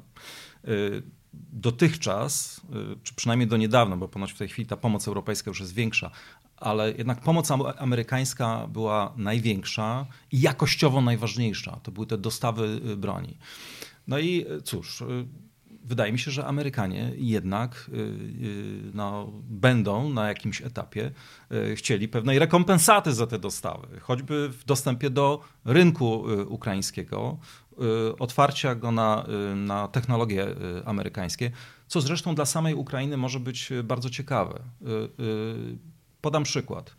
y, 0.68 1.04
dotychczas, 1.34 2.62
czy 3.04 3.16
przynajmniej 3.16 3.48
do 3.48 3.58
niedawna, 3.58 3.98
bo 3.98 4.08
ponoć 4.08 4.34
w 4.34 4.38
tej 4.38 4.48
chwili 4.48 4.68
ta 4.68 4.78
pomoc 4.78 5.08
europejska 5.08 5.52
już 5.52 5.60
jest 5.60 5.74
większa, 5.74 6.12
ale 6.58 6.92
jednak 6.92 7.22
pomoc 7.22 7.52
amerykańska 7.78 8.68
była 8.68 9.14
największa 9.18 10.06
i 10.32 10.42
jakościowo 10.42 11.02
najważniejsza. 11.02 11.80
To 11.84 11.92
były 11.92 12.08
te 12.08 12.18
dostawy 12.18 12.82
broni. 12.98 13.38
No 14.08 14.20
i 14.20 14.46
cóż, 14.64 15.04
wydaje 15.84 16.12
mi 16.12 16.20
się, 16.20 16.32
że 16.32 16.46
Amerykanie 16.46 17.12
jednak 17.16 17.90
y, 17.94 18.92
no, 18.94 19.32
będą 19.44 20.10
na 20.10 20.28
jakimś 20.28 20.62
etapie 20.62 21.12
chcieli 21.76 22.08
pewnej 22.08 22.40
rekompensaty 22.40 23.14
za 23.14 23.28
te 23.28 23.40
dostawy, 23.40 24.00
choćby 24.00 24.50
w 24.50 24.66
dostępie 24.66 25.10
do 25.10 25.42
rynku 25.66 26.26
ukraińskiego, 26.48 27.38
otwarcia 28.20 28.76
go 28.76 28.92
na, 28.92 29.26
na 29.56 29.88
technologie 29.88 30.48
amerykańskie, 30.86 31.52
co 31.88 32.02
zresztą 32.02 32.36
dla 32.36 32.46
samej 32.46 32.76
Ukrainy 32.76 33.18
może 33.18 33.40
być 33.40 33.70
bardzo 33.84 34.10
ciekawe. 34.10 34.60
Podam 36.22 36.44
przykład. 36.44 36.96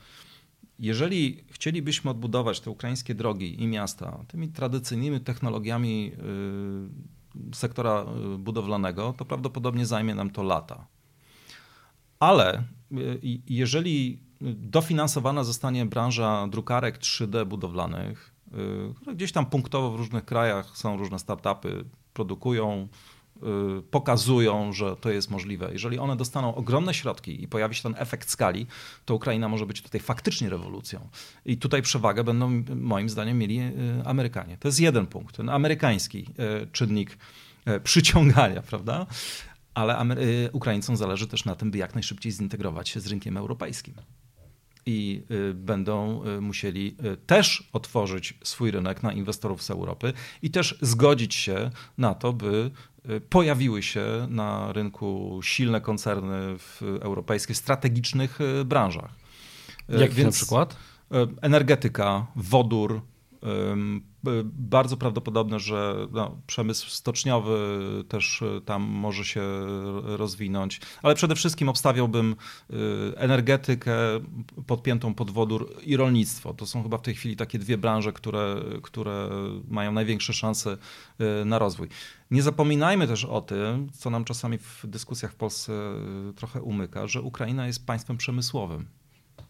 Jeżeli 0.79 1.45
chcielibyśmy 1.51 2.11
odbudować 2.11 2.61
te 2.61 2.71
ukraińskie 2.71 3.15
drogi 3.15 3.63
i 3.63 3.67
miasta 3.67 4.25
tymi 4.29 4.49
tradycyjnymi 4.49 5.21
technologiami 5.21 6.13
sektora 7.55 8.05
y, 8.35 8.39
budowlanego, 8.39 9.15
to 9.19 9.25
prawdopodobnie 9.25 9.87
zajmie 9.87 10.15
nam 10.15 10.31
to 10.31 10.43
lata. 10.43 10.87
Ale 12.21 12.65
y, 12.93 13.21
jeżeli 13.49 14.21
dofinansowana 14.57 15.45
zostanie 15.45 15.87
branża 15.87 16.47
drukarek 16.47 16.99
3D 16.99 17.47
budowlanych, 17.47 18.35
y, 18.91 18.95
które 18.95 19.15
gdzieś 19.15 19.33
tam 19.33 19.47
punktowo 19.47 19.91
w 19.91 19.97
różnych 19.97 20.25
krajach 20.25 20.77
są 20.77 20.97
różne 20.97 21.19
startupy, 21.19 21.85
produkują, 22.13 22.89
Y, 22.89 23.14
pokazują, 23.91 24.73
że 24.73 24.97
to 24.97 25.11
jest 25.11 25.31
możliwe. 25.31 25.69
Jeżeli 25.73 25.99
one 25.99 26.17
dostaną 26.17 26.55
ogromne 26.55 26.95
środki 26.95 27.43
i 27.43 27.49
pojawi 27.49 27.75
się 27.75 27.83
ten 27.83 27.95
efekt 27.99 28.31
skali, 28.31 28.67
to 29.05 29.15
Ukraina 29.15 29.49
może 29.49 29.67
być 29.67 29.83
tutaj 29.83 30.01
faktycznie 30.01 30.51
rewolucją. 30.51 31.09
I 31.45 31.57
tutaj 31.57 31.83
przewagę 31.83 32.25
będą 32.25 32.63
moim 32.77 33.09
zdaniem 33.09 33.39
mieli 33.39 33.61
y, 33.61 33.73
Amerykanie. 34.05 34.57
To 34.59 34.69
jest 34.69 34.81
jeden 34.81 35.07
punkt, 35.07 35.37
ten 35.37 35.49
amerykański 35.49 36.27
y, 36.63 36.67
czynnik 36.73 37.19
przyciągania, 37.85 38.63
prawda? 38.71 39.07
Ale 39.75 40.07
Ukraińcom 40.53 40.97
zależy 40.97 41.27
też 41.27 41.45
na 41.45 41.55
tym, 41.55 41.71
by 41.71 41.79
jak 41.79 41.95
najszybciej 41.95 42.33
zintegrować 42.33 42.89
się 42.89 43.01
z 43.01 43.07
rynkiem 43.07 43.37
europejskim 43.37 43.95
i 44.87 45.23
będą 45.55 46.23
musieli 46.41 46.97
też 47.27 47.69
otworzyć 47.73 48.35
swój 48.45 48.71
rynek 48.71 49.03
na 49.03 49.13
inwestorów 49.13 49.63
z 49.63 49.71
Europy 49.71 50.13
i 50.43 50.51
też 50.51 50.79
zgodzić 50.81 51.35
się 51.35 51.71
na 51.99 52.15
to, 52.15 52.33
by 52.33 52.71
Y, 52.94 52.94
pojawiły 53.29 53.83
się 53.83 54.27
na 54.31 54.73
rynku 54.73 55.41
silne 55.43 55.81
koncerny 55.81 56.59
w 56.59 56.83
europejskich 57.01 57.57
strategicznych 57.57 58.41
y, 58.41 58.65
branżach. 58.65 59.11
Y, 59.91 60.01
Jak 60.01 60.13
Więc 60.13 60.35
na 60.35 60.41
przykład? 60.41 60.77
Energetyka, 61.43 62.27
wodór, 62.37 63.01
Bardzo 64.45 64.97
prawdopodobne, 64.97 65.61
że 65.61 66.09
no, 66.13 66.41
przemysł 66.47 66.91
stoczniowy 66.91 67.59
też 68.09 68.45
tam 68.65 68.83
może 68.83 69.25
się 69.25 69.43
rozwinąć, 70.03 70.81
ale 71.03 71.15
przede 71.15 71.35
wszystkim 71.35 71.69
obstawiałbym 71.69 72.37
energetykę 73.17 73.97
podpiętą 74.67 75.15
pod 75.15 75.31
wodór 75.31 75.75
i 75.83 75.97
rolnictwo. 75.97 76.55
To 76.55 76.67
są 76.67 76.83
chyba 76.83 76.99
w 76.99 77.03
tej 77.03 77.15
chwili 77.15 77.37
takie 77.37 77.59
dwie 77.59 77.79
branże, 77.79 78.13
które, 78.13 78.63
które 78.83 79.31
mają 79.69 79.93
największe 79.93 80.33
szanse 80.33 80.77
na 81.45 81.59
rozwój. 81.59 81.89
Nie 82.31 82.43
zapominajmy 82.43 83.07
też 83.07 83.25
o 83.25 83.41
tym, 83.41 83.91
co 83.93 84.11
nam 84.11 84.25
czasami 84.25 84.59
w 84.59 84.87
dyskusjach 84.87 85.33
w 85.33 85.37
Polsce 85.37 85.73
trochę 86.37 86.63
umyka, 86.63 87.07
że 87.07 87.23
Ukraina 87.23 87.67
jest 87.67 87.87
państwem 87.87 88.17
przemysłowym 88.17 88.89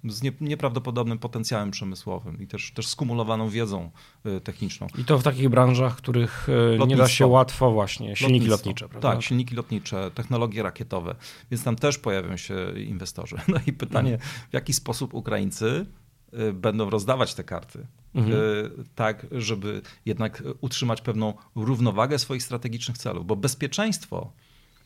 z 0.05 0.23
nie, 0.23 0.33
nieprawdopodobnym 0.41 1.19
potencjałem 1.19 1.71
przemysłowym 1.71 2.43
i 2.43 2.47
też, 2.47 2.73
też 2.73 2.89
skumulowaną 2.89 3.49
wiedzą 3.49 3.91
y, 4.27 4.41
techniczną. 4.41 4.87
I 4.99 5.05
to 5.05 5.19
w 5.19 5.23
takich 5.23 5.49
branżach, 5.49 5.97
których 5.97 6.49
Lotnictwo. 6.49 6.87
nie 6.87 6.97
da 6.97 7.09
się 7.09 7.27
łatwo 7.27 7.71
właśnie, 7.71 8.17
silniki 8.17 8.47
Lotnictwo. 8.47 8.69
lotnicze. 8.69 8.89
Prawda? 8.89 9.13
Tak, 9.13 9.23
silniki 9.23 9.55
lotnicze, 9.55 10.11
technologie 10.15 10.63
rakietowe, 10.63 11.15
więc 11.51 11.65
tam 11.65 11.77
też 11.77 11.99
pojawią 11.99 12.37
się 12.37 12.55
inwestorzy. 12.87 13.37
No 13.49 13.61
i 13.67 13.73
pytanie, 13.73 14.19
w 14.51 14.55
jaki 14.55 14.73
sposób 14.73 15.15
Ukraińcy 15.15 15.87
y, 16.35 16.53
będą 16.53 16.91
rozdawać 16.91 17.35
te 17.35 17.45
karty, 17.45 17.87
mhm. 18.15 18.37
Y, 18.37 18.71
tak 18.95 19.27
żeby 19.33 19.83
jednak 20.05 20.43
utrzymać 20.61 21.01
pewną 21.01 21.35
równowagę 21.55 22.19
swoich 22.19 22.43
strategicznych 22.43 22.99
celów, 22.99 23.27
bo 23.27 23.37
bezpieczeństwo, 23.37 24.33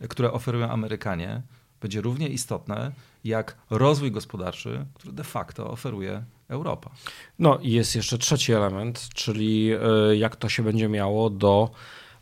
które 0.09 0.33
oferują 0.33 0.71
Amerykanie, 0.71 1.43
będzie 1.81 2.01
równie 2.01 2.29
istotne 2.29 2.93
jak 3.25 3.57
rozwój 3.71 4.11
gospodarczy, 4.11 4.87
który 4.95 5.13
de 5.13 5.25
facto 5.25 5.71
oferuje 5.71 6.23
Europa. 6.49 6.91
No 7.39 7.59
i 7.59 7.73
jest 7.73 7.97
jeszcze 7.97 8.19
trzeci 8.19 8.53
element, 8.53 9.09
czyli 9.15 9.71
e, 9.73 10.17
jak 10.17 10.37
to 10.37 10.49
się 10.49 10.63
będzie 10.63 10.89
miało 10.89 11.31
do 11.31 11.71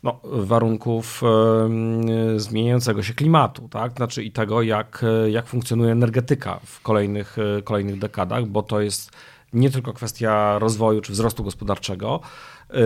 no, 0.03 0.19
warunków 0.23 1.21
e, 1.23 2.39
zmieniającego 2.39 3.03
się 3.03 3.13
klimatu, 3.13 3.69
tak? 3.69 3.91
Znaczy 3.91 4.23
i 4.23 4.31
tego, 4.31 4.61
jak, 4.61 5.03
e, 5.25 5.29
jak 5.29 5.47
funkcjonuje 5.47 5.91
energetyka 5.91 6.59
w 6.65 6.81
kolejnych, 6.81 7.37
kolejnych 7.63 7.99
dekadach, 7.99 8.45
bo 8.45 8.63
to 8.63 8.81
jest 8.81 9.11
nie 9.53 9.69
tylko 9.69 9.93
kwestia 9.93 10.59
rozwoju 10.59 11.01
czy 11.01 11.11
wzrostu 11.11 11.43
gospodarczego, 11.43 12.19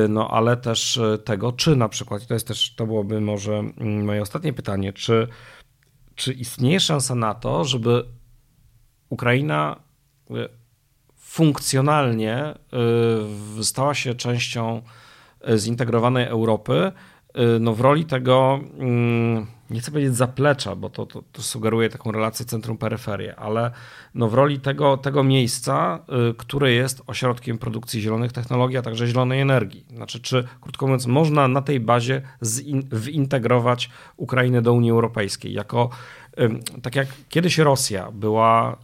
no 0.10 0.30
ale 0.30 0.58
też 0.58 1.00
tego, 1.26 1.52
czy 1.52 1.76
na 1.76 1.90
przykład, 1.90 2.28
to 2.28 2.34
jest 2.34 2.48
też, 2.48 2.76
to 2.76 2.86
byłoby 2.86 3.22
może 3.22 3.64
moje 4.04 4.22
ostatnie 4.22 4.54
pytanie, 4.54 4.94
czy 4.94 5.28
czy 6.16 6.34
istnieje 6.34 6.80
szansa 6.80 7.16
na 7.16 7.34
to, 7.34 7.66
żeby 7.66 8.06
Ukraina 9.10 9.80
funkcjonalnie 11.18 12.36
e, 13.60 13.64
stała 13.64 13.94
się 13.94 14.16
częścią 14.16 14.82
e, 15.42 15.58
zintegrowanej 15.58 16.26
Europy, 16.26 16.92
no 17.60 17.74
w 17.74 17.82
roli 17.82 18.06
tego, 18.06 18.60
mm, 18.80 19.48
nie 19.72 19.80
chcę 19.80 19.92
powiedzieć 19.92 20.16
zaplecza, 20.16 20.76
bo 20.76 20.90
to, 20.90 21.06
to, 21.06 21.24
to 21.32 21.42
sugeruje 21.42 21.90
taką 21.90 22.12
relację 22.12 22.46
centrum-peryferię, 22.46 23.34
ale 23.38 23.72
no 24.16 24.30
w 24.30 24.34
roli 24.34 24.60
tego, 24.60 24.98
tego 24.98 25.24
miejsca, 25.24 26.00
które 26.38 26.72
jest 26.72 27.02
ośrodkiem 27.08 27.58
produkcji 27.58 28.02
zielonych 28.02 28.32
technologii, 28.32 28.78
a 28.78 28.82
także 28.82 29.08
zielonej 29.08 29.42
energii. 29.42 29.86
Znaczy, 29.96 30.20
czy 30.20 30.48
krótko 30.62 30.86
mówiąc, 30.86 31.08
można 31.08 31.48
na 31.48 31.62
tej 31.62 31.80
bazie 31.80 32.22
zintegrować 32.94 33.90
Ukrainę 34.18 34.62
do 34.62 34.74
Unii 34.74 34.92
Europejskiej 34.92 35.54
jako 35.54 35.90
tak 36.82 36.96
jak 36.96 37.08
kiedyś 37.30 37.58
Rosja 37.58 38.12
była 38.12 38.78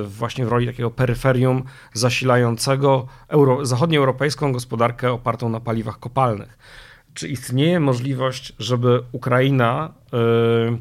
y, 0.00 0.04
właśnie 0.04 0.46
w 0.46 0.48
roli 0.48 0.66
takiego 0.66 0.90
peryferium 0.90 1.62
zasilającego 1.92 3.06
euro, 3.28 3.66
zachodnioeuropejską 3.66 4.52
gospodarkę 4.52 5.12
opartą 5.12 5.48
na 5.48 5.60
paliwach 5.60 5.98
kopalnych. 5.98 6.58
Czy 7.14 7.28
istnieje 7.28 7.80
możliwość, 7.80 8.52
żeby 8.58 9.02
Ukraina 9.12 9.92
y, 10.04 10.80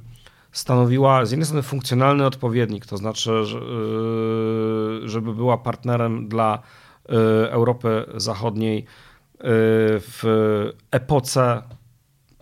stanowiła 0.52 1.26
z 1.26 1.32
jednej 1.32 1.46
strony 1.46 1.64
funkcjonalny 1.64 2.26
odpowiednik, 2.26 2.86
to 2.86 2.98
znaczy, 2.98 3.32
y, 3.32 5.10
żeby 5.10 5.34
była 5.34 5.58
partnerem 5.58 6.28
dla 6.28 6.62
Europy 7.50 8.06
Zachodniej 8.16 8.86
w 10.00 10.24
epoce 10.92 11.62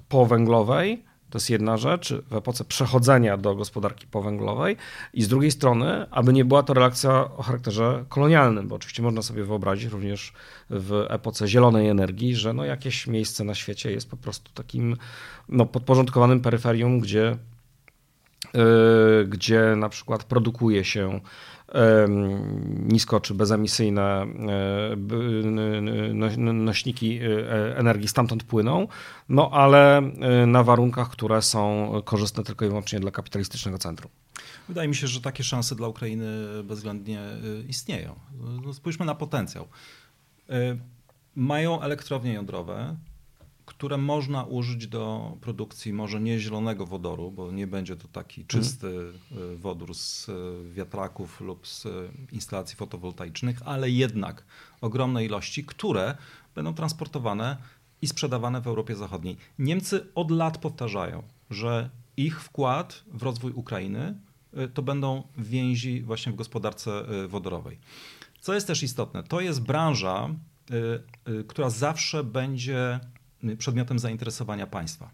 powęglowej, 0.09 1.03
to 1.31 1.37
jest 1.37 1.49
jedna 1.49 1.77
rzecz, 1.77 2.13
w 2.29 2.35
epoce 2.35 2.65
przechodzenia 2.65 3.37
do 3.37 3.55
gospodarki 3.55 4.07
powęglowej 4.07 4.77
i 5.13 5.23
z 5.23 5.27
drugiej 5.27 5.51
strony, 5.51 6.05
aby 6.11 6.33
nie 6.33 6.45
była 6.45 6.63
to 6.63 6.73
relacja 6.73 7.11
o 7.11 7.43
charakterze 7.43 8.05
kolonialnym, 8.09 8.67
bo 8.67 8.75
oczywiście 8.75 9.03
można 9.03 9.21
sobie 9.21 9.43
wyobrazić 9.43 9.91
również 9.91 10.33
w 10.69 11.05
epoce 11.09 11.47
zielonej 11.47 11.87
energii, 11.87 12.35
że 12.35 12.53
no 12.53 12.65
jakieś 12.65 13.07
miejsce 13.07 13.43
na 13.43 13.55
świecie 13.55 13.91
jest 13.91 14.09
po 14.09 14.17
prostu 14.17 14.51
takim 14.53 14.97
no, 15.49 15.65
podporządkowanym 15.65 16.41
peryferium, 16.41 16.99
gdzie, 16.99 17.37
yy, 18.53 19.25
gdzie 19.27 19.75
na 19.75 19.89
przykład 19.89 20.23
produkuje 20.23 20.83
się 20.83 21.19
nisko 22.87 23.19
czy 23.19 23.33
bezemisyjne 23.33 24.27
nośniki 26.53 27.19
e, 27.19 27.77
energii 27.77 28.07
stamtąd 28.07 28.43
płyną, 28.43 28.87
no 29.29 29.49
ale 29.51 29.97
e, 29.97 30.45
na 30.45 30.63
warunkach, 30.63 31.09
które 31.09 31.41
są 31.41 31.91
korzystne 32.05 32.43
tylko 32.43 32.65
i 32.65 32.67
wyłącznie 32.67 32.99
dla 32.99 33.11
kapitalistycznego 33.11 33.77
centrum. 33.77 34.11
Wydaje 34.67 34.87
mi 34.87 34.95
się, 34.95 35.07
że 35.07 35.21
takie 35.21 35.43
szanse 35.43 35.75
dla 35.75 35.87
Ukrainy 35.87 36.25
bezwzględnie 36.63 37.19
e, 37.19 37.37
istnieją. 37.67 38.15
No, 38.65 38.73
spójrzmy 38.73 39.05
na 39.05 39.15
potencjał. 39.15 39.67
Mają 41.35 41.81
elektrownie 41.81 42.33
jądrowe, 42.33 42.95
które 43.65 43.97
można 43.97 44.43
użyć 44.43 44.87
do 44.87 45.37
produkcji 45.41 45.93
może 45.93 46.21
nie 46.21 46.39
zielonego 46.39 46.85
wodoru, 46.85 47.31
bo 47.31 47.51
nie 47.51 47.67
będzie 47.67 47.95
to 47.95 48.07
taki 48.07 48.41
mhm. 48.41 48.63
czysty 48.63 48.87
mm. 48.87 49.57
wodór 49.57 49.95
z 49.95 50.29
e, 50.29 50.33
wiatraków 50.73 51.41
lub 51.41 51.67
z 51.67 51.85
e, 51.85 51.89
instalacji 52.31 52.75
fotowoltaicznych, 52.75 53.59
ale 53.65 53.89
jednak 53.89 54.45
ogromne 54.81 55.25
ilości, 55.25 55.65
które 55.65 56.17
będą 56.55 56.73
transportowane 56.73 57.57
i 58.01 58.07
sprzedawane 58.07 58.61
w 58.61 58.67
Europie 58.67 58.95
Zachodniej. 58.95 59.37
Niemcy 59.59 60.07
od 60.15 60.31
lat 60.31 60.57
powtarzają, 60.57 61.23
że 61.49 61.89
ich 62.17 62.41
wkład 62.41 63.03
w 63.13 63.23
rozwój 63.23 63.51
Ukrainy 63.51 64.15
to 64.73 64.81
będą 64.81 65.23
więzi 65.37 66.01
właśnie 66.01 66.31
w 66.31 66.35
gospodarce 66.35 67.03
wodorowej. 67.27 67.79
Co 68.39 68.53
jest 68.53 68.67
też 68.67 68.83
istotne, 68.83 69.23
to 69.23 69.41
jest 69.41 69.61
branża, 69.61 70.29
która 71.47 71.69
zawsze 71.69 72.23
będzie 72.23 72.99
przedmiotem 73.57 73.99
zainteresowania 73.99 74.67
państwa. 74.67 75.09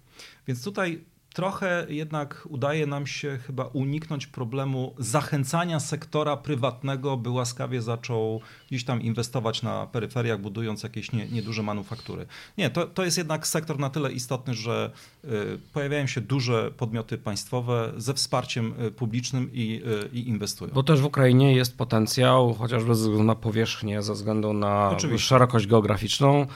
Więc 0.48 0.64
tutaj 0.64 1.04
trochę 1.38 1.86
jednak 1.90 2.48
udaje 2.50 2.88
nam 2.88 3.08
się 3.08 3.40
chyba 3.48 3.66
uniknąć 3.66 4.28
problemu 4.28 4.96
zachęcania 4.98 5.80
sektora 5.80 6.38
prywatnego, 6.38 7.18
by 7.18 7.30
łaskawie 7.30 7.82
zaczął 7.82 8.42
gdzieś 8.68 8.84
tam 8.86 9.02
inwestować 9.02 9.64
na 9.64 9.88
peryferiach, 9.88 10.42
budując 10.42 10.84
jakieś 10.84 11.12
nie, 11.12 11.28
nieduże 11.28 11.64
manufaktury. 11.64 12.26
Nie, 12.58 12.70
to, 12.70 12.88
to 12.88 13.06
jest 13.06 13.18
jednak 13.18 13.48
sektor 13.48 13.80
na 13.80 13.90
tyle 13.90 14.12
istotny, 14.12 14.54
że 14.54 14.92
y, 15.26 15.30
pojawiają 15.74 16.08
się 16.08 16.22
duże 16.22 16.72
podmioty 16.72 17.18
państwowe 17.18 17.94
ze 17.98 18.14
wsparciem 18.14 18.74
y, 18.86 18.92
publicznym 18.92 19.50
i, 19.54 19.82
y, 20.06 20.10
i 20.18 20.30
inwestują. 20.30 20.72
Bo 20.74 20.84
też 20.84 21.02
w 21.02 21.06
Ukrainie 21.06 21.56
jest 21.56 21.78
potencjał, 21.78 22.54
chociażby 22.54 22.96
ze 22.96 23.02
względu 23.02 23.24
na 23.24 23.36
powierzchnię, 23.36 24.02
ze 24.02 24.14
względu 24.14 24.54
na 24.54 24.90
Oczywiście. 24.90 25.28
szerokość 25.28 25.68
geograficzną, 25.68 26.48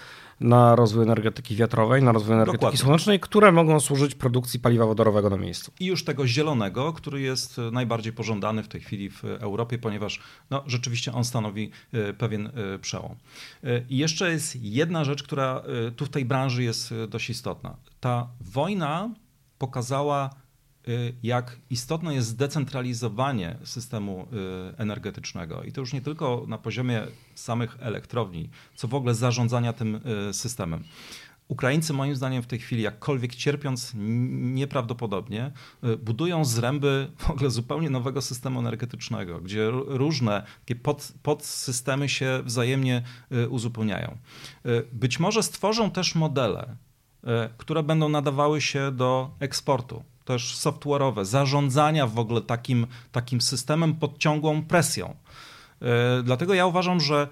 na 0.41 0.75
rozwój 0.75 1.04
energetyki 1.04 1.56
wiatrowej, 1.56 2.04
na 2.04 2.12
rozwój 2.12 2.34
energetyki 2.34 2.58
Dokładnie. 2.58 2.80
słonecznej, 2.80 3.19
które 3.19 3.51
mogą 3.51 3.80
służyć 3.80 4.15
produkcji 4.15 4.60
paliwa 4.60 4.86
wodorowego 4.86 5.30
na 5.30 5.38
miejscu. 5.38 5.71
I 5.80 5.86
już 5.86 6.04
tego 6.04 6.27
zielonego, 6.27 6.93
który 6.93 7.21
jest 7.21 7.58
najbardziej 7.71 8.13
pożądany 8.13 8.63
w 8.63 8.67
tej 8.67 8.82
chwili 8.82 9.10
w 9.10 9.23
Europie, 9.23 9.77
ponieważ 9.77 10.19
no, 10.49 10.63
rzeczywiście 10.67 11.13
on 11.13 11.23
stanowi 11.23 11.71
e, 11.93 12.13
pewien 12.13 12.47
e, 12.47 12.80
przełom. 12.80 13.15
E, 13.63 13.82
I 13.89 13.97
jeszcze 13.97 14.32
jest 14.32 14.56
jedna 14.56 15.04
rzecz, 15.04 15.23
która 15.23 15.63
tu 15.95 16.06
w 16.06 16.10
tej 16.10 16.25
branży 16.25 16.63
jest 16.63 16.93
dość 17.10 17.30
istotna. 17.30 17.75
Ta 17.99 18.27
wojna 18.41 19.10
pokazała 19.58 20.30
jak 21.24 21.58
istotne 21.70 22.13
jest 22.13 22.28
zdecentralizowanie 22.28 23.58
systemu 23.63 24.28
y, 24.74 24.78
energetycznego. 24.78 25.63
I 25.63 25.72
to 25.72 25.82
już 25.82 25.94
nie 25.94 26.02
tylko 26.02 26.46
na 26.48 26.58
poziomie 26.58 27.08
samych 27.36 27.78
elektrowni, 27.80 28.50
co 28.76 28.88
w 28.88 28.96
ogóle 28.96 29.15
zarządzania 29.15 29.74
tym 29.74 30.02
y, 30.30 30.34
systemem. 30.34 30.84
Ukraińcy, 31.48 31.94
moim 31.94 32.15
zdaniem, 32.15 32.44
w 32.44 32.48
tej 32.48 32.60
chwili, 32.60 32.82
jakkolwiek 32.82 33.36
cierpiąc 33.36 33.91
nieprawdopodobnie, 33.96 35.52
budują 36.00 36.46
zręby 36.46 37.12
w 37.17 37.30
ogóle 37.30 37.50
zupełnie 37.50 37.89
nowego 37.89 38.22
systemu 38.22 38.60
energetycznego, 38.60 39.41
gdzie 39.41 39.70
różne 39.72 40.46
takie 40.60 40.76
pod, 40.76 41.13
podsystemy 41.24 42.10
się 42.10 42.41
wzajemnie 42.46 43.04
uzupełniają. 43.50 44.17
Być 44.94 45.20
może 45.20 45.44
stworzą 45.44 45.91
też 45.91 46.15
modele, 46.15 46.76
które 47.57 47.84
będą 47.84 48.10
nadawały 48.10 48.62
się 48.62 48.91
do 48.91 49.31
eksportu 49.39 50.03
też 50.25 50.55
software'owe, 50.57 51.25
zarządzania 51.25 52.07
w 52.07 52.19
ogóle 52.19 52.41
takim, 52.41 52.88
takim 53.12 53.41
systemem 53.41 53.95
pod 53.95 54.17
ciągłą 54.17 54.65
presją. 54.65 55.15
E, 55.81 56.23
dlatego 56.23 56.53
ja 56.53 56.65
uważam, 56.65 56.99
że 56.99 57.27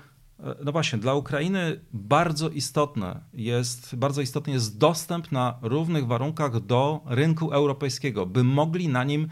no 0.65 0.71
właśnie, 0.71 0.99
dla 0.99 1.13
Ukrainy 1.13 1.79
bardzo 1.93 2.49
istotne 2.49 3.19
jest, 3.33 3.95
bardzo 3.95 4.21
istotny 4.21 4.53
jest 4.53 4.77
dostęp 4.77 5.31
na 5.31 5.57
równych 5.61 6.07
warunkach 6.07 6.59
do 6.59 7.01
rynku 7.05 7.51
europejskiego, 7.51 8.25
by 8.25 8.43
mogli 8.43 8.89
na 8.89 9.03
nim 9.03 9.27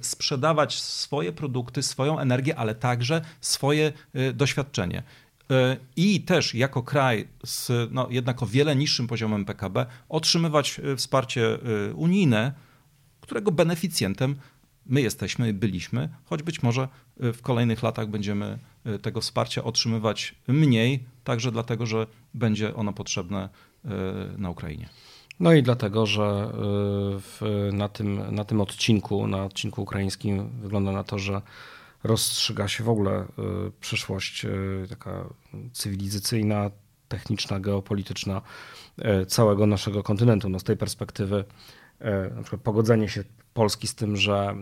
sprzedawać 0.00 0.82
swoje 0.82 1.32
produkty, 1.32 1.82
swoją 1.82 2.18
energię, 2.18 2.56
ale 2.56 2.74
także 2.74 3.22
swoje 3.40 3.92
doświadczenie. 4.34 5.02
I 5.96 6.20
też 6.20 6.54
jako 6.54 6.82
kraj 6.82 7.28
z 7.44 7.70
no, 7.90 8.08
jednak 8.10 8.42
o 8.42 8.46
wiele 8.46 8.76
niższym 8.76 9.06
poziomem 9.06 9.44
PKB 9.44 9.86
otrzymywać 10.08 10.80
wsparcie 10.96 11.58
unijne, 11.94 12.52
którego 13.20 13.52
beneficjentem 13.52 14.36
my 14.86 15.00
jesteśmy, 15.00 15.54
byliśmy, 15.54 16.08
choć 16.24 16.42
być 16.42 16.62
może 16.62 16.88
y, 17.24 17.32
w 17.32 17.42
kolejnych 17.42 17.82
latach 17.82 18.08
będziemy 18.08 18.58
tego 19.02 19.20
wsparcia 19.20 19.64
otrzymywać 19.64 20.34
mniej, 20.48 21.04
także 21.24 21.52
dlatego, 21.52 21.86
że 21.86 22.06
będzie 22.34 22.74
ono 22.74 22.92
potrzebne 22.92 23.48
na 24.38 24.50
Ukrainie. 24.50 24.88
No 25.40 25.52
i 25.52 25.62
dlatego, 25.62 26.06
że 26.06 26.50
w, 27.20 27.68
na, 27.72 27.88
tym, 27.88 28.34
na 28.34 28.44
tym 28.44 28.60
odcinku, 28.60 29.26
na 29.26 29.44
odcinku 29.44 29.82
ukraińskim 29.82 30.48
wygląda 30.48 30.92
na 30.92 31.04
to, 31.04 31.18
że 31.18 31.42
rozstrzyga 32.04 32.68
się 32.68 32.84
w 32.84 32.88
ogóle 32.88 33.26
przyszłość 33.80 34.46
taka 34.88 35.24
cywilizacyjna, 35.72 36.70
techniczna, 37.08 37.60
geopolityczna 37.60 38.42
całego 39.28 39.66
naszego 39.66 40.02
kontynentu. 40.02 40.48
No 40.48 40.58
z 40.58 40.64
tej 40.64 40.76
perspektywy 40.76 41.44
na 42.36 42.42
przykład 42.42 42.62
pogodzenie 42.62 43.08
się 43.08 43.24
Polski 43.54 43.86
z 43.86 43.94
tym, 43.94 44.16
że 44.16 44.56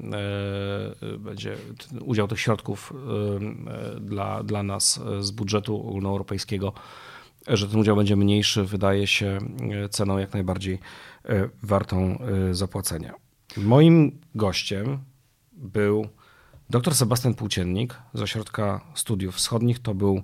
będzie 1.18 1.56
udział 2.00 2.28
tych 2.28 2.40
środków 2.40 2.92
dla, 4.00 4.42
dla 4.42 4.62
nas 4.62 5.00
z 5.20 5.30
budżetu 5.30 5.88
ogólnoeuropejskiego, 5.88 6.72
że 7.48 7.68
ten 7.68 7.80
udział 7.80 7.96
będzie 7.96 8.16
mniejszy, 8.16 8.64
wydaje 8.64 9.06
się 9.06 9.38
ceną 9.90 10.18
jak 10.18 10.32
najbardziej 10.32 10.78
wartą 11.62 12.18
zapłacenia. 12.52 13.14
Moim 13.56 14.20
gościem 14.34 14.98
był 15.52 16.08
dr 16.70 16.94
Sebastian 16.94 17.34
Płóciennik 17.34 17.94
z 18.14 18.22
Ośrodka 18.22 18.80
Studiów 18.94 19.34
Wschodnich. 19.34 19.78
To 19.78 19.94
był 19.94 20.22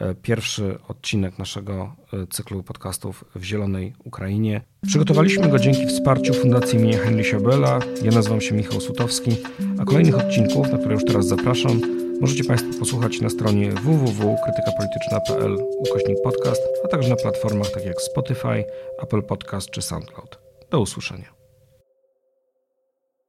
E, 0.00 0.14
pierwszy 0.14 0.78
odcinek 0.88 1.38
naszego 1.38 1.96
e, 2.12 2.26
cyklu 2.26 2.62
podcastów 2.62 3.24
w 3.34 3.42
Zielonej 3.42 3.94
Ukrainie. 4.04 4.60
Przygotowaliśmy 4.86 5.48
go 5.48 5.58
dzięki 5.58 5.86
wsparciu 5.86 6.34
Fundacji 6.34 6.78
imienia 6.78 6.98
Henrysia 6.98 7.40
Bella. 7.40 7.78
Ja 8.02 8.10
nazywam 8.10 8.40
się 8.40 8.54
Michał 8.54 8.80
Sutowski, 8.80 9.36
a 9.78 9.84
kolejnych 9.84 10.18
odcinków, 10.18 10.72
na 10.72 10.78
które 10.78 10.94
już 10.94 11.04
teraz 11.04 11.26
zapraszam, 11.26 11.80
możecie 12.20 12.44
Państwo 12.44 12.78
posłuchać 12.78 13.20
na 13.20 13.28
stronie 13.28 13.72
www.krytykapolityczna.pl 13.72 15.58
ukośnik 15.78 16.16
podcast, 16.24 16.62
a 16.84 16.88
także 16.88 17.10
na 17.10 17.16
platformach 17.16 17.70
takich 17.70 17.88
jak 17.88 18.02
Spotify, 18.02 18.64
Apple 19.02 19.22
Podcast 19.22 19.70
czy 19.70 19.82
SoundCloud. 19.82 20.38
Do 20.70 20.80
usłyszenia. 20.80 21.33